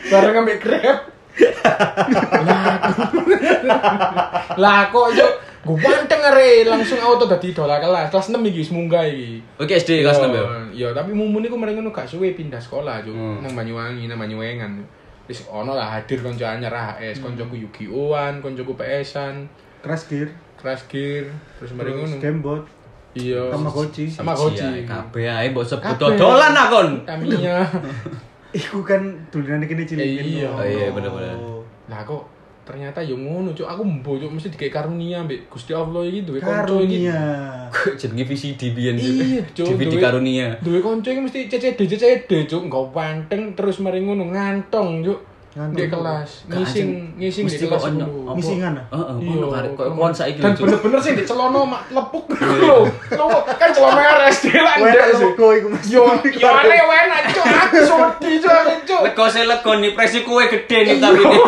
Bareng 0.09 0.41
ambek 0.41 0.65
Grab. 0.65 1.18
lah, 4.59 4.89
kok 4.89 5.07
yo 5.15 5.29
gue 5.59 5.77
banteng 5.77 6.23
are 6.25 6.65
langsung 6.65 6.97
auto 6.97 7.29
dadi 7.29 7.53
idola 7.53 7.77
kelas 7.77 8.09
kelas 8.09 8.33
6 8.33 8.41
iki 8.41 8.65
wis 8.65 8.73
munggah 8.73 9.05
iki. 9.05 9.45
Oke 9.61 9.77
SD 9.77 10.01
kelas 10.01 10.17
6 10.17 10.33
ya. 10.33 10.43
Iya, 10.73 10.89
tapi 10.97 11.13
mumun 11.13 11.45
iku 11.45 11.61
mereka 11.61 11.77
ngono 11.79 11.93
gak 11.93 12.09
suwe 12.09 12.33
pindah 12.33 12.57
sekolah, 12.57 13.05
Cuk. 13.05 13.13
Hmm. 13.13 13.45
Nang 13.45 13.53
Banyuwangi, 13.53 14.09
nang 14.09 14.17
Banyuwengan. 14.17 14.81
Wis 15.29 15.45
ono 15.45 15.77
lah 15.77 15.93
hadir 15.93 16.25
kanca 16.25 16.57
anyar 16.57 16.73
AHS, 16.73 17.21
Hmm. 17.21 17.37
kancaku 17.37 17.69
Yu-Gi-Oh-an, 17.69 18.41
kancaku 18.41 18.73
PS-an, 18.73 19.45
Crash 19.85 20.09
gear. 20.09 20.33
Crash 20.57 20.89
Gear, 20.91 21.31
terus 21.61 21.71
mereka 21.71 22.01
Terus 22.01 22.11
ngono. 22.11 22.19
gamebot. 22.19 22.63
Iya. 23.15 23.43
Tamagotchi. 23.47 24.11
Tamagotchi. 24.11 24.83
Kabeh 24.83 25.27
ae 25.27 25.47
mbok 25.51 25.63
sebut 25.63 25.95
dodolan 25.95 26.51
akon. 26.51 27.07
Tamiya. 27.07 27.63
Iku 28.51 28.81
kan 28.81 29.03
dolanan 29.29 29.65
kene 29.65 29.85
cilik. 29.85 30.05
Iya. 30.25 30.49
Oh, 30.49 30.63
iya, 30.63 30.89
bener-bener. 30.89 31.37
lah 31.89 32.05
kok 32.05 32.25
ternyata 32.65 33.01
yo 33.01 33.17
ngono, 33.17 33.53
Cuk. 33.53 33.65
Aku 33.65 33.81
Cuk 34.21 34.29
mesti 34.29 34.49
dikek 34.49 34.69
karunia 34.69 35.25
mbek 35.25 35.49
Gusti 35.49 35.73
Allah 35.73 36.05
iki 36.05 36.21
duwe 36.23 36.37
kanca 36.37 36.69
iki. 36.77 37.09
Karunia. 37.09 37.21
Jenenge 37.97 38.25
VCD 38.25 38.63
biyen 38.73 38.97
Iya, 38.97 39.41
Cuk. 39.57 39.69
DVD 39.69 39.89
duwe- 39.91 40.05
karunia. 40.05 40.47
Duwe 40.61 40.81
kanca 40.81 41.09
iki 41.09 41.21
mesti 41.23 41.41
CCD 41.47 41.81
CCD, 41.87 42.31
Cuk. 42.45 42.63
Engko 42.65 42.89
panteng 42.89 43.53
terus 43.53 43.81
mari 43.81 44.01
ngono 44.01 44.29
ngantong, 44.29 45.01
Cuk. 45.01 45.21
Di 45.59 45.85
kelas, 45.87 46.31
Gak 46.47 46.57
ngising 46.63 46.89
ngising 47.19 47.45
di 47.45 47.57
kelas 47.67 47.83
dulu. 47.91 48.31
Ngisingan, 48.39 48.73
ah? 48.79 48.85
Heeh, 48.95 49.17
Iya, 49.19 49.35
ono 49.35 49.47
karek 49.51 49.73
koyo 49.75 49.91
kon 49.91 50.15
saiki 50.15 50.39
Dan 50.39 50.55
bener-bener 50.55 51.01
sih 51.03 51.13
di 51.19 51.25
celono 51.27 51.67
mak 51.67 51.83
lepuk 51.91 52.25
lho. 52.63 52.87
Lho, 52.87 53.27
kan 53.59 53.71
celana 53.75 54.03
RSD 54.23 54.55
lah 54.55 54.75
ndek 54.79 55.19
sih. 55.19 55.29
iku 55.35 55.67
Mas. 55.67 55.83
Yo 55.91 56.03
yo 56.43 56.49
aneh 56.49 56.81
wena 56.81 57.17
cuk, 57.27 57.43
aku 57.45 57.79
sodi 57.83 58.33
cuk. 58.39 59.01
Lego 59.03 59.25
se 59.27 59.43
lego 59.43 59.73
nih 59.75 59.91
presi 59.93 60.23
kue 60.23 60.47
gede 60.47 60.79
nih 60.87 60.97
tapi 61.03 61.21
ini. 61.27 61.39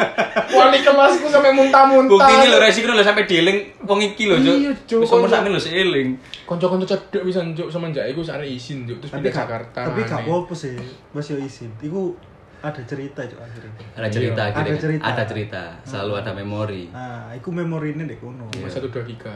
Wali 0.58 0.78
kelasku 0.82 1.26
sampai 1.30 1.54
muntah-muntah. 1.54 2.10
Bukti 2.10 2.32
ini 2.34 2.46
lho 2.50 2.58
resiko 2.58 2.90
lho 2.90 3.04
sampai 3.06 3.24
dieling 3.24 3.58
wong 3.86 4.02
iki 4.02 4.26
lho, 4.26 4.36
Cuk. 4.42 4.56
Iya, 4.58 4.72
Cuk. 4.86 4.98
Wis 5.06 5.30
sakmene 5.30 5.54
lho 5.54 5.62
seiling. 5.62 6.08
Konco-konco 6.42 6.82
cedek 6.82 7.22
bisa 7.22 7.38
cuk 7.54 7.70
semenjak 7.70 8.10
iku 8.10 8.26
sare 8.26 8.42
izin 8.42 8.82
cuk 8.82 8.98
terus 8.98 9.14
Tapi 9.14 9.22
pindah 9.22 9.32
gak, 9.32 9.38
Jakarta. 9.46 9.80
tapi 9.86 10.00
gak 10.02 10.20
apa-apa 10.26 10.54
sih. 10.58 10.74
Mas 11.14 11.30
yo 11.30 11.38
izin. 11.38 11.70
Iku 11.78 12.18
ada 12.60 12.80
cerita 12.84 13.20
cok 13.24 13.40
akhirnya. 13.40 13.72
Ada 13.96 14.08
cerita 14.08 14.40
Iya, 14.40 14.50
akhirnya. 14.52 14.72
ada 14.72 14.80
cerita. 14.80 15.02
Ada 15.02 15.22
cerita. 15.24 15.62
Selalu 15.82 16.12
ada 16.20 16.30
memori. 16.36 16.82
Nah, 16.92 17.32
iku 17.32 17.48
memorine 17.48 18.04
dek 18.04 18.20
kono. 18.20 18.44
Cuma 18.52 18.68
satu 18.68 18.88
dua 18.88 19.04
tiga 19.04 19.32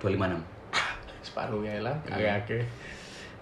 256. 0.00 0.40
separuh 1.20 1.60
ya 1.62 1.84
lah 1.84 1.94
agak-agak 2.08 2.64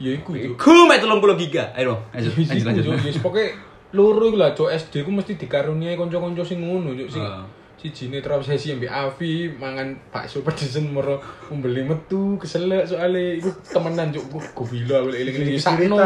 ya 0.02 0.10
iku 0.12 0.30
Iku 0.34 0.72
mek 0.84 0.98
30 1.00 1.40
giga. 1.40 1.70
Ayo, 1.72 1.94
lanjut, 2.10 2.32
Ya, 2.36 2.58
lanjut, 2.66 2.84
lanjut. 2.84 3.06
Ya, 3.06 3.22
pokoknya 3.22 3.48
loro 3.94 4.28
lah 4.36 4.50
cuk 4.52 4.68
SD 4.68 5.06
ku 5.06 5.10
mesti 5.10 5.38
dikaruniai 5.38 5.96
kanca-kanca 5.96 6.42
sing 6.44 6.60
ngono 6.60 6.92
cuk 6.92 7.08
sing 7.08 7.22
Heeh. 7.22 7.42
Sijine 7.78 8.18
terobsesi 8.18 8.74
ambek 8.74 8.90
Avi 8.90 9.54
mangan 9.54 9.94
bakso 10.10 10.42
pedesen 10.42 10.90
moro 10.90 11.22
membeli 11.48 11.86
metu 11.86 12.34
keselek 12.36 12.90
soalnya. 12.90 13.38
Iku 13.38 13.50
temenan 13.70 14.10
cuk. 14.10 14.24
Gue 14.52 14.66
gila 14.66 15.06
aku 15.06 15.08
eling-eling 15.14 15.62
sakno. 15.62 15.96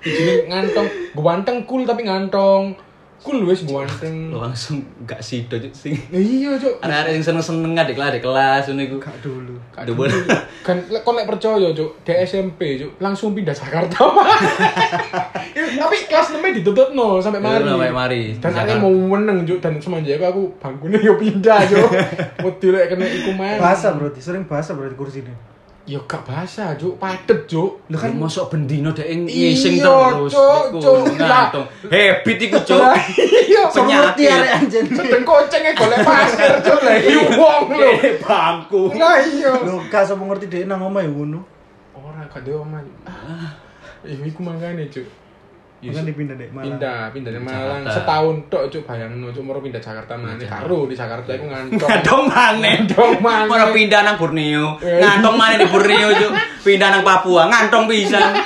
sijine 0.00 0.46
ngantong. 0.46 0.88
Ganteng 1.18 1.66
cool 1.66 1.82
tapi 1.82 2.06
ngantong 2.06 2.85
cool 3.26 3.42
wis 3.42 3.66
ganteng 3.66 4.30
Langsung 4.30 4.78
gak 5.02 5.18
sido 5.18 5.58
Cuk, 5.58 5.72
sing. 5.72 5.98
Ya 6.06 6.16
iya 6.16 6.50
cuk 6.54 6.78
Ada 6.78 7.08
yang 7.08 7.18
seneng-seneng 7.20 7.74
adik 7.74 7.94
kelas, 7.94 8.08
adik 8.08 8.22
kelas 8.22 8.62
ngono 8.64 8.80
iku. 8.80 8.96
Gak 8.96 9.18
dulu. 9.18 9.54
Aduh, 9.74 9.92
boleh. 9.92 10.14
kan 10.62 10.78
lek- 10.86 11.02
kon 11.02 11.12
lek 11.12 11.26
percaya 11.26 11.68
cuk 11.68 11.90
di 12.00 12.12
SMP 12.16 12.60
cuk 12.76 12.94
langsung 12.96 13.32
pindah 13.32 13.52
Jakarta 13.52 13.98
Ya, 15.52 15.64
tapi 15.74 15.96
kelas 16.04 16.30
6 16.32 16.42
ditutup 16.54 16.92
no 16.92 17.16
sampai 17.16 17.40
mari 17.40 17.64
Sampai 17.64 17.90
mari. 17.90 18.22
dan 18.36 18.52
akhirnya 18.52 18.78
mau 18.78 18.92
meneng 18.92 19.42
cuk 19.42 19.58
dan 19.58 19.76
semenjak 19.76 20.20
aku 20.20 20.52
bangkunya 20.56 21.00
yo 21.00 21.16
pindah 21.16 21.64
cuk 21.64 21.90
wedi 22.44 22.68
lek 22.68 22.86
kena 22.88 23.04
iku 23.04 23.32
main 23.32 23.56
Bahasa 23.56 23.92
berarti 23.92 24.20
sering 24.20 24.44
bahasa 24.44 24.72
berarti 24.72 24.94
kursi 24.94 25.20
yo 25.86 26.02
gak 26.02 26.22
bahasa 26.22 26.74
cuk 26.74 26.98
padet 26.98 27.46
cuk 27.46 27.86
Lu 27.86 27.94
kan 27.94 28.10
mosok 28.12 28.50
bendino 28.50 28.90
dek 28.90 29.06
Iya, 29.06 29.22
ngising 29.54 29.78
terus. 29.78 30.30
Cuk, 30.30 30.62
Iku 30.68 30.78
Cuk. 30.82 31.14
ngantung. 31.14 31.66
Habit 31.86 32.38
iku, 32.40 32.58
Cuk. 32.60 32.82
Iya 33.46 33.62
Penyakit. 33.70 34.26
Arek 34.28 34.50
anjen. 34.58 34.84
dan 34.90 35.22
kocengnya 35.22 35.72
golek 35.72 36.02
pasir 36.02 36.52
cuk 36.60 36.80
lah 36.80 36.96
iya 36.96 37.20
wong 37.32 37.64
lho 37.70 37.88
Eh, 38.02 38.14
bangku. 38.18 38.82
nah 38.92 39.14
iya 39.16 39.54
Lo 39.62 39.78
gak 39.86 40.02
sama 40.02 40.26
ngerti 40.26 40.46
dek 40.48 40.66
nang 40.66 40.82
omah 40.82 41.00
ya 41.00 41.08
ngono. 41.08 41.40
ora 41.94 42.26
gak 42.26 42.42
ada 42.42 42.50
omah 42.58 42.82
ah 43.06 43.50
iya 44.02 44.22
iku 44.22 44.42
makane 44.42 44.86
cuk 44.86 45.06
Iya, 45.86 45.94
Kan 45.94 46.04
dipindah 46.04 46.34
dek 46.34 46.50
malah. 46.50 46.64
pindah 46.66 46.98
pindah 47.10 47.30
dari 47.30 47.42
Malang 47.42 47.80
Jakarta. 47.80 47.94
setahun 47.96 48.34
tok 48.46 48.64
cuk 48.68 48.82
bayangno 48.84 49.26
cuk 49.30 49.42
moro 49.42 49.58
pindah 49.58 49.78
Jakarta 49.78 50.12
mana 50.14 50.34
karo 50.36 50.78
di 50.84 50.94
Jakarta 50.94 51.30
iku 51.32 51.46
ngantong 51.46 51.88
Ngantong 51.92 52.22
maneh. 52.26 52.74
Ngantong 52.82 53.14
maneh. 53.20 53.48
Ora 53.48 53.66
pindah 53.70 54.00
nang 54.02 54.16
Borneo. 54.16 54.66
Eh. 54.78 54.98
Ngantong 54.98 55.36
maneh 55.36 55.56
di 55.56 55.66
Borneo, 55.66 56.08
Cuk. 56.12 56.32
Pindah 56.60 56.88
nang 56.90 57.02
Papua, 57.02 57.42
ngantong 57.46 57.84
pisan. 57.86 58.30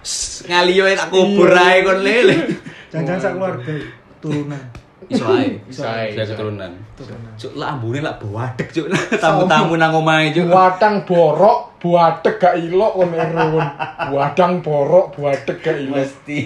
Sss, 0.00 0.48
Ngaliyo 0.48 0.88
tak 0.90 1.08
kubur 1.08 1.48
Iya. 1.48 1.62
ae 1.62 1.78
kon 1.80 2.00
lele. 2.00 2.34
Jangan-jangan 2.90 3.20
sak 3.20 3.32
keluarga 3.36 3.72
turunan. 4.18 4.62
Iso 5.06 5.24
ae. 5.28 5.48
Iso 5.66 5.82
ae, 5.82 6.10
keturunan. 6.12 6.72
Turunan. 6.94 7.32
Cuk, 7.34 7.52
lah 7.54 7.72
ambune 7.72 7.98
lah 7.98 8.14
buadek, 8.16 8.70
Cuk. 8.70 8.86
Tamu-tamu 9.14 9.74
nang 9.74 9.92
omahe, 9.92 10.30
Cuk. 10.30 10.46
Buadang 10.46 11.04
borok, 11.04 11.69
buadeg 11.80 12.36
gak 12.36 12.54
ilok 12.60 12.92
kon 12.92 13.10
ero 13.16 13.44
kon. 13.56 13.66
Buadang 14.12 14.52
borok, 14.60 15.16
buadeg 15.16 15.58
gak 15.64 15.76
ilok. 15.80 15.96
Mesti 15.96 16.38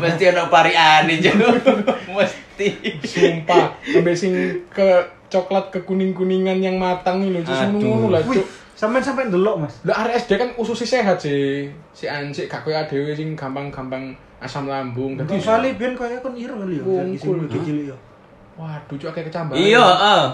mesti 0.00 0.22
ana 0.32 0.48
pariane, 0.48 1.20
Cuk. 1.20 1.36
Mesti. 2.16 2.66
Sumpah, 3.04 3.76
sampai 3.84 4.16
sing 4.16 4.32
ke 4.72 4.88
coklat 5.28 5.68
ke 5.72 5.84
kuning-kuningan 5.84 6.60
yang 6.60 6.76
matang 6.76 7.24
ini 7.24 7.40
lho, 7.40 7.48
cuk 7.48 7.56
Aduh. 7.56 7.80
ngono 7.80 8.06
lah, 8.12 8.20
Wih, 8.28 8.40
cuk. 8.40 8.46
sampean 8.76 9.00
sampai 9.04 9.28
ndelok, 9.28 9.64
Mas. 9.64 9.74
Lah 9.88 10.04
arek 10.04 10.24
SD 10.24 10.30
kan 10.36 10.48
ususnya 10.60 10.88
sehat 10.88 11.16
sih. 11.20 11.68
Si 11.92 12.04
Ansik 12.08 12.48
gak 12.48 12.64
koyo 12.64 12.80
dhewe 12.88 13.12
sing 13.16 13.36
gampang-gampang 13.36 14.16
asam 14.40 14.68
lambung. 14.68 15.16
Dadi 15.16 15.40
soalnya 15.40 15.76
biyen 15.76 15.96
kaya 15.96 16.20
kon 16.20 16.36
ireng 16.36 16.64
ya. 16.68 16.82
Wongkul. 16.84 17.48
Kecil 17.48 17.92
ya. 17.92 17.96
waduh 18.52 18.96
cuk 19.00 19.08
akeh 19.16 19.24
kecambaran. 19.32 19.56
Iya, 19.56 19.80
heeh. 19.80 20.24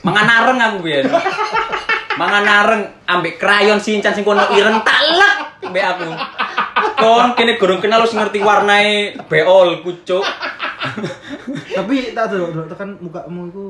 Mangan 0.00 0.28
areng 0.32 0.58
aku 0.64 0.78
biyen. 0.80 1.04
Mangan 2.20 2.44
areng 2.44 2.82
ambek 3.08 3.40
krayon 3.40 3.80
sinchan 3.80 4.12
sing 4.12 4.28
kono 4.28 4.44
ireng 4.52 4.84
talek 4.84 5.64
mbek 5.72 5.84
aku. 5.88 6.12
Kon 7.00 7.32
kene 7.32 7.56
gorong 7.56 7.80
kenal 7.80 8.04
wis 8.04 8.12
ngerti 8.12 8.44
warnae 8.44 9.16
beol 9.24 9.80
kucuk. 9.80 10.20
Tapi 11.72 12.12
tak 12.12 12.28
delok 12.28 12.52
delok 12.52 12.68
tekan 12.76 13.00
mukamu 13.00 13.48
iku 13.48 13.66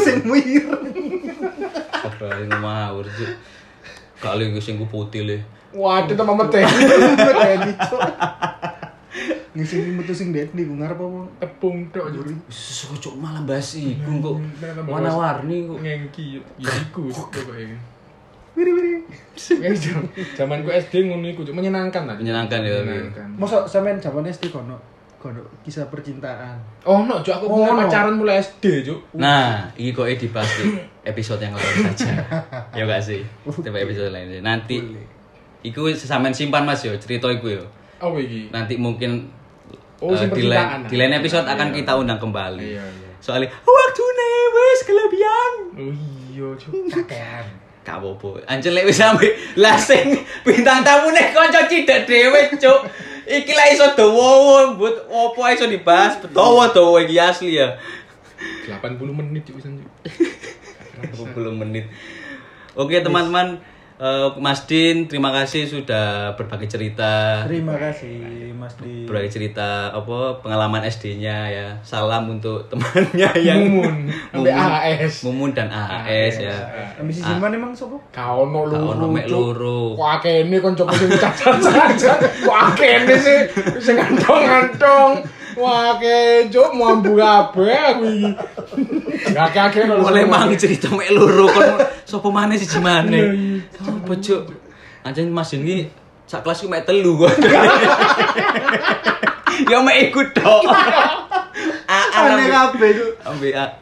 sing 0.00 0.24
ireng. 0.24 0.88
apa 2.00 2.24
yang 2.40 2.64
ngawur 2.64 3.04
sih. 3.12 3.28
Kali 4.16 4.56
sing 4.64 4.80
ku 4.80 4.88
putih 4.88 5.28
le. 5.28 5.36
Waduh 5.76 6.16
tambah 6.16 6.32
mete. 6.32 6.64
Medeni, 6.64 7.76
Ngisi 9.56 9.88
metu 9.88 10.12
sing 10.12 10.30
det 10.30 10.52
niku 10.52 10.76
ngarep 10.76 11.00
apa? 11.00 11.20
Tepung 11.40 11.88
tok 11.88 12.12
cuk. 12.12 12.28
Cuk 13.00 13.14
malah 13.16 13.40
basi 13.42 13.96
iku 13.96 14.12
kok 14.20 14.36
Kenapa 14.54 14.80
bahas- 14.84 15.16
warna-warni 15.16 15.64
kok. 15.64 15.78
Ngengki 15.80 16.24
ya 16.60 16.72
iku 16.84 17.08
pokoke. 17.08 17.64
Wiri 18.52 18.70
wiri. 18.72 18.92
Zaman 20.32 20.60
ku 20.60 20.68
SD 20.70 21.08
ngono 21.08 21.24
iku, 21.26 21.44
menyenangkan 21.46 22.04
lah. 22.04 22.16
Menyenangkan 22.16 22.60
ya. 22.60 22.84
Masa 23.34 23.64
sampean 23.64 23.96
zaman 23.96 24.24
SD 24.24 24.48
kono 24.48 24.76
kono 25.16 25.40
kisah 25.60 25.88
percintaan. 25.88 26.60
Oh, 26.84 27.02
no, 27.02 27.18
Cuk, 27.18 27.32
aku 27.34 27.44
Oh, 27.46 27.56
mulai 27.58 27.72
no. 27.72 27.80
pacaran 27.82 28.14
mulai 28.14 28.36
SD, 28.38 28.84
Cuk. 28.84 29.00
Nah, 29.14 29.72
ini 29.74 29.90
kok 29.90 30.04
dibahas 30.06 30.52
di 30.54 30.76
episode 31.02 31.40
yang 31.40 31.56
lain 31.56 31.76
saja. 31.90 32.12
ya 32.70 32.84
gak 32.84 33.00
sih? 33.00 33.24
Coba 33.42 33.80
episode 33.80 34.12
lain 34.12 34.28
aja. 34.30 34.40
Nanti 34.44 34.76
Iku 35.64 35.90
sampean 35.90 36.30
simpan 36.30 36.62
Mas 36.62 36.80
yo, 36.80 36.94
cerita 36.94 37.26
iku 37.26 37.50
yo. 37.50 37.64
Apa 37.98 38.14
iki? 38.16 38.52
Nanti 38.54 38.78
mungkin 38.78 39.26
Oh, 39.96 40.12
sing 40.12 40.28
di 40.28 40.44
lain 40.44 40.84
di 40.84 40.96
lain 41.00 41.16
episode 41.16 41.48
akan 41.48 41.72
Iya. 41.72 41.76
kita 41.80 41.92
undang 41.96 42.20
kembali. 42.20 42.60
Iya, 42.60 42.84
iya. 42.84 43.10
Soalnya 43.20 43.48
waktu 43.64 44.02
wis 44.52 44.80
kelebihan. 44.84 45.52
Oh 45.72 45.92
iya. 46.32 46.48
Kakean. 46.92 47.46
Gak 47.86 48.02
apa-apa. 48.02 48.42
Anjir 48.50 48.74
lek 48.74 48.84
wis 48.84 48.98
sampe 48.98 49.30
lah 49.56 49.78
sing 49.78 50.20
bintang 50.42 50.82
tamu 50.82 51.14
nek 51.14 51.30
kanca 51.32 51.64
cidek 51.70 52.04
dhewe, 52.04 52.50
Cuk. 52.58 52.80
Iki 53.26 53.52
lah 53.54 53.66
iso 53.70 53.86
dawa, 53.94 54.74
but 54.74 55.06
opo 55.06 55.42
iso 55.48 55.66
dibahas. 55.66 56.18
Dawa 56.30 56.70
dawa 56.74 56.98
iki 57.02 57.16
asli 57.16 57.56
ya. 57.58 57.78
80 58.68 59.00
menit 59.14 59.46
Cuk 59.46 59.62
pisan, 59.62 59.78
Cuk. 59.78 59.90
20 61.34 61.56
menit. 61.56 61.86
Oke, 62.76 63.00
teman-teman 63.00 63.56
Eh, 63.96 64.28
Mas 64.36 64.68
Din, 64.68 65.08
terima 65.08 65.32
kasih 65.32 65.64
sudah 65.64 66.36
berbagi 66.36 66.68
cerita. 66.68 67.40
Terima 67.48 67.80
kasih 67.80 68.52
Mas 68.52 68.76
Di. 68.76 69.08
Berbagi 69.08 69.32
cerita 69.32 69.88
apa 69.88 70.36
pengalaman 70.44 70.84
SD-nya 70.84 71.48
ya. 71.48 71.68
Salam 71.80 72.28
untuk 72.28 72.68
temannya 72.68 73.32
yang 73.48 73.72
Mumun, 73.72 74.12
sampai 74.12 74.52
AAS. 74.52 75.24
Mumun 75.24 75.50
dan 75.56 75.72
AAS 75.72 76.44
ya. 76.44 76.56
Ambisi 77.00 77.24
Siman 77.24 77.56
emang 77.56 77.72
sopo? 77.72 77.96
Kau 78.12 78.44
no 78.44 78.68
Kak 78.68 78.76
luru, 78.76 78.92
ono 78.92 79.06
mek 79.08 79.26
loro. 79.32 79.80
Kok 79.96 80.10
akene 80.20 80.56
kon 80.60 80.76
coba 80.76 80.92
sing 80.92 81.08
cacat-cacat. 81.16 82.18
Kok 82.44 82.56
akene 82.76 83.14
sih 83.16 83.38
sing 83.80 83.96
ngantong-ngantong. 83.96 85.35
Wah, 85.56 85.96
ke 85.96 86.46
cuk 86.52 86.68
mau 86.76 86.92
ambu 86.92 87.16
kabeh 87.16 87.80
aku 87.96 88.04
iki. 88.12 88.30
Gak 89.32 89.72
akeh 89.72 89.88
Boleh 89.88 90.28
mang 90.28 90.52
cerita 90.52 90.92
mek 90.92 91.08
loro 91.16 91.48
kon 91.48 91.80
sapa 92.04 92.28
maneh 92.28 92.60
siji 92.60 92.76
maneh. 92.76 93.24
Apa 93.80 94.12
cuk? 94.20 94.52
Anjen 95.00 95.32
Mas 95.32 95.48
Din 95.56 95.64
iki 95.64 95.78
sak 96.28 96.44
kelas 96.44 96.60
ku 96.60 96.68
mek 96.68 96.84
telu 96.84 97.24
kok. 97.24 97.32
Ya 99.72 99.80
mek 99.80 100.12
ikut 100.12 100.36
tok. 100.36 100.68
Aneh 102.20 102.52
kabeh 102.52 102.88
itu. 102.92 103.06
Ambek 103.24 103.56
A- 103.56 103.76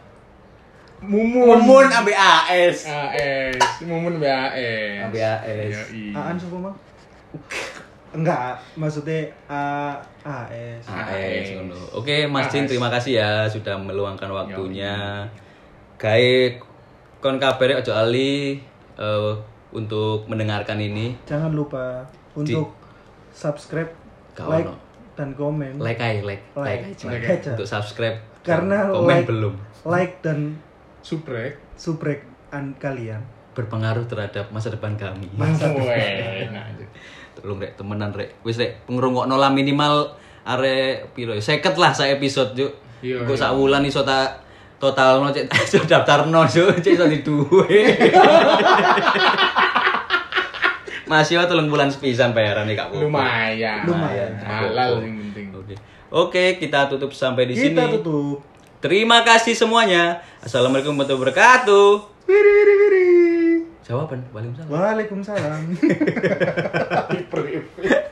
Mumun. 1.05 1.61
Mumun 1.61 1.91
ambek 1.91 2.17
AS. 2.17 2.87
AS, 2.89 3.83
Mumun 3.85 4.23
BAS. 4.23 5.11
Ambek 5.11 5.21
AS. 5.21 5.75
Aan 6.15 6.39
sopo 6.39 6.63
Mang? 6.63 6.77
Enggak, 8.15 8.55
maksudnya 8.79 9.27
A 9.45 9.99
AS. 10.23 10.87
AS 10.87 11.47
ngono. 11.53 11.75
Oke, 11.93 12.25
Mas 12.25 12.47
Din 12.47 12.63
terima 12.65 12.87
kasih 12.87 13.19
ya 13.19 13.31
sudah 13.45 13.75
meluangkan 13.75 14.31
waktunya. 14.31 15.27
Gawe 15.99 16.33
kon 17.19 17.43
kabare 17.43 17.75
aja 17.75 17.99
ali 17.99 18.63
eh, 18.95 19.33
untuk 19.71 20.31
mendengarkan 20.31 20.79
ini. 20.79 21.19
Jangan 21.27 21.51
lupa 21.51 22.07
untuk 22.33 22.71
subscribe, 23.31 23.91
Gak 24.33 24.47
like 24.47 24.71
ono. 24.71 24.79
dan 25.15 25.29
komen. 25.35 25.83
Like 25.83 25.99
aja, 25.99 26.23
like, 26.23 26.43
like, 26.55 26.87
Like, 26.87 26.95
aja. 26.95 27.05
like 27.11 27.27
aja. 27.27 27.51
Untuk 27.59 27.67
subscribe. 27.67 28.19
Karena 28.47 28.87
komen 28.87 29.11
like, 29.11 29.27
belum 29.27 29.55
like 29.85 30.15
dan 30.23 30.55
Subrek. 31.03 31.59
subrek 31.75 32.23
an 32.49 32.79
kalian. 32.79 33.21
berpengaruh 33.55 34.03
terhadap 34.07 34.51
masa 34.51 34.67
depan 34.67 34.95
kami. 34.95 35.31
Weh, 35.31 36.51
nah, 36.51 36.67
Tolong 37.45 37.61
rek 37.61 37.77
temenan 37.77 38.09
rek. 38.17 38.41
Wis 38.41 38.57
rek 38.57 38.89
pengrungokno 38.89 39.37
lah 39.37 39.53
minimal 39.53 40.17
are 40.49 41.05
piro? 41.13 41.37
50 41.37 41.61
lah 41.77 41.93
sa 41.93 42.09
episode 42.09 42.57
juk. 42.57 42.73
Iya, 43.05 43.21
Engko 43.21 43.37
iya. 43.37 43.45
sak 43.45 43.53
wulan 43.53 43.85
iso 43.85 44.01
tak 44.01 44.41
totalno 44.81 45.29
cek 45.29 45.45
iso 45.69 45.85
daftarno 45.85 46.49
juk 46.49 46.73
cek 46.81 46.97
iso 46.97 47.05
diduwe. 47.05 47.85
Masih 51.05 51.37
wae 51.37 51.45
telung 51.45 51.69
bulan 51.69 51.93
sepisan 51.93 52.33
bayaran 52.33 52.65
nih 52.65 52.81
Kak. 52.81 52.97
Lumayan. 52.97 53.85
Lumayan. 53.85 54.41
Halal 54.41 55.05
yang 55.05 55.21
penting. 55.29 55.53
Oke. 55.53 55.75
Oke, 56.09 56.45
kita 56.57 56.89
tutup 56.89 57.13
sampai 57.13 57.45
di 57.45 57.53
sini. 57.53 57.77
Kita 57.77 57.93
tutup. 58.01 58.41
Terima 58.81 59.21
kasih 59.21 59.53
semuanya. 59.53 60.25
Assalamualaikum 60.41 60.97
warahmatullahi 60.97 61.21
wabarakatuh. 61.29 61.89
Wiri 62.25 62.51
wiri 62.57 62.75
wiri. 62.81 63.34
Jawaban, 63.85 64.25
Waalaikumsalam. 64.33 64.71
Waalaikumsalam. 64.73 65.63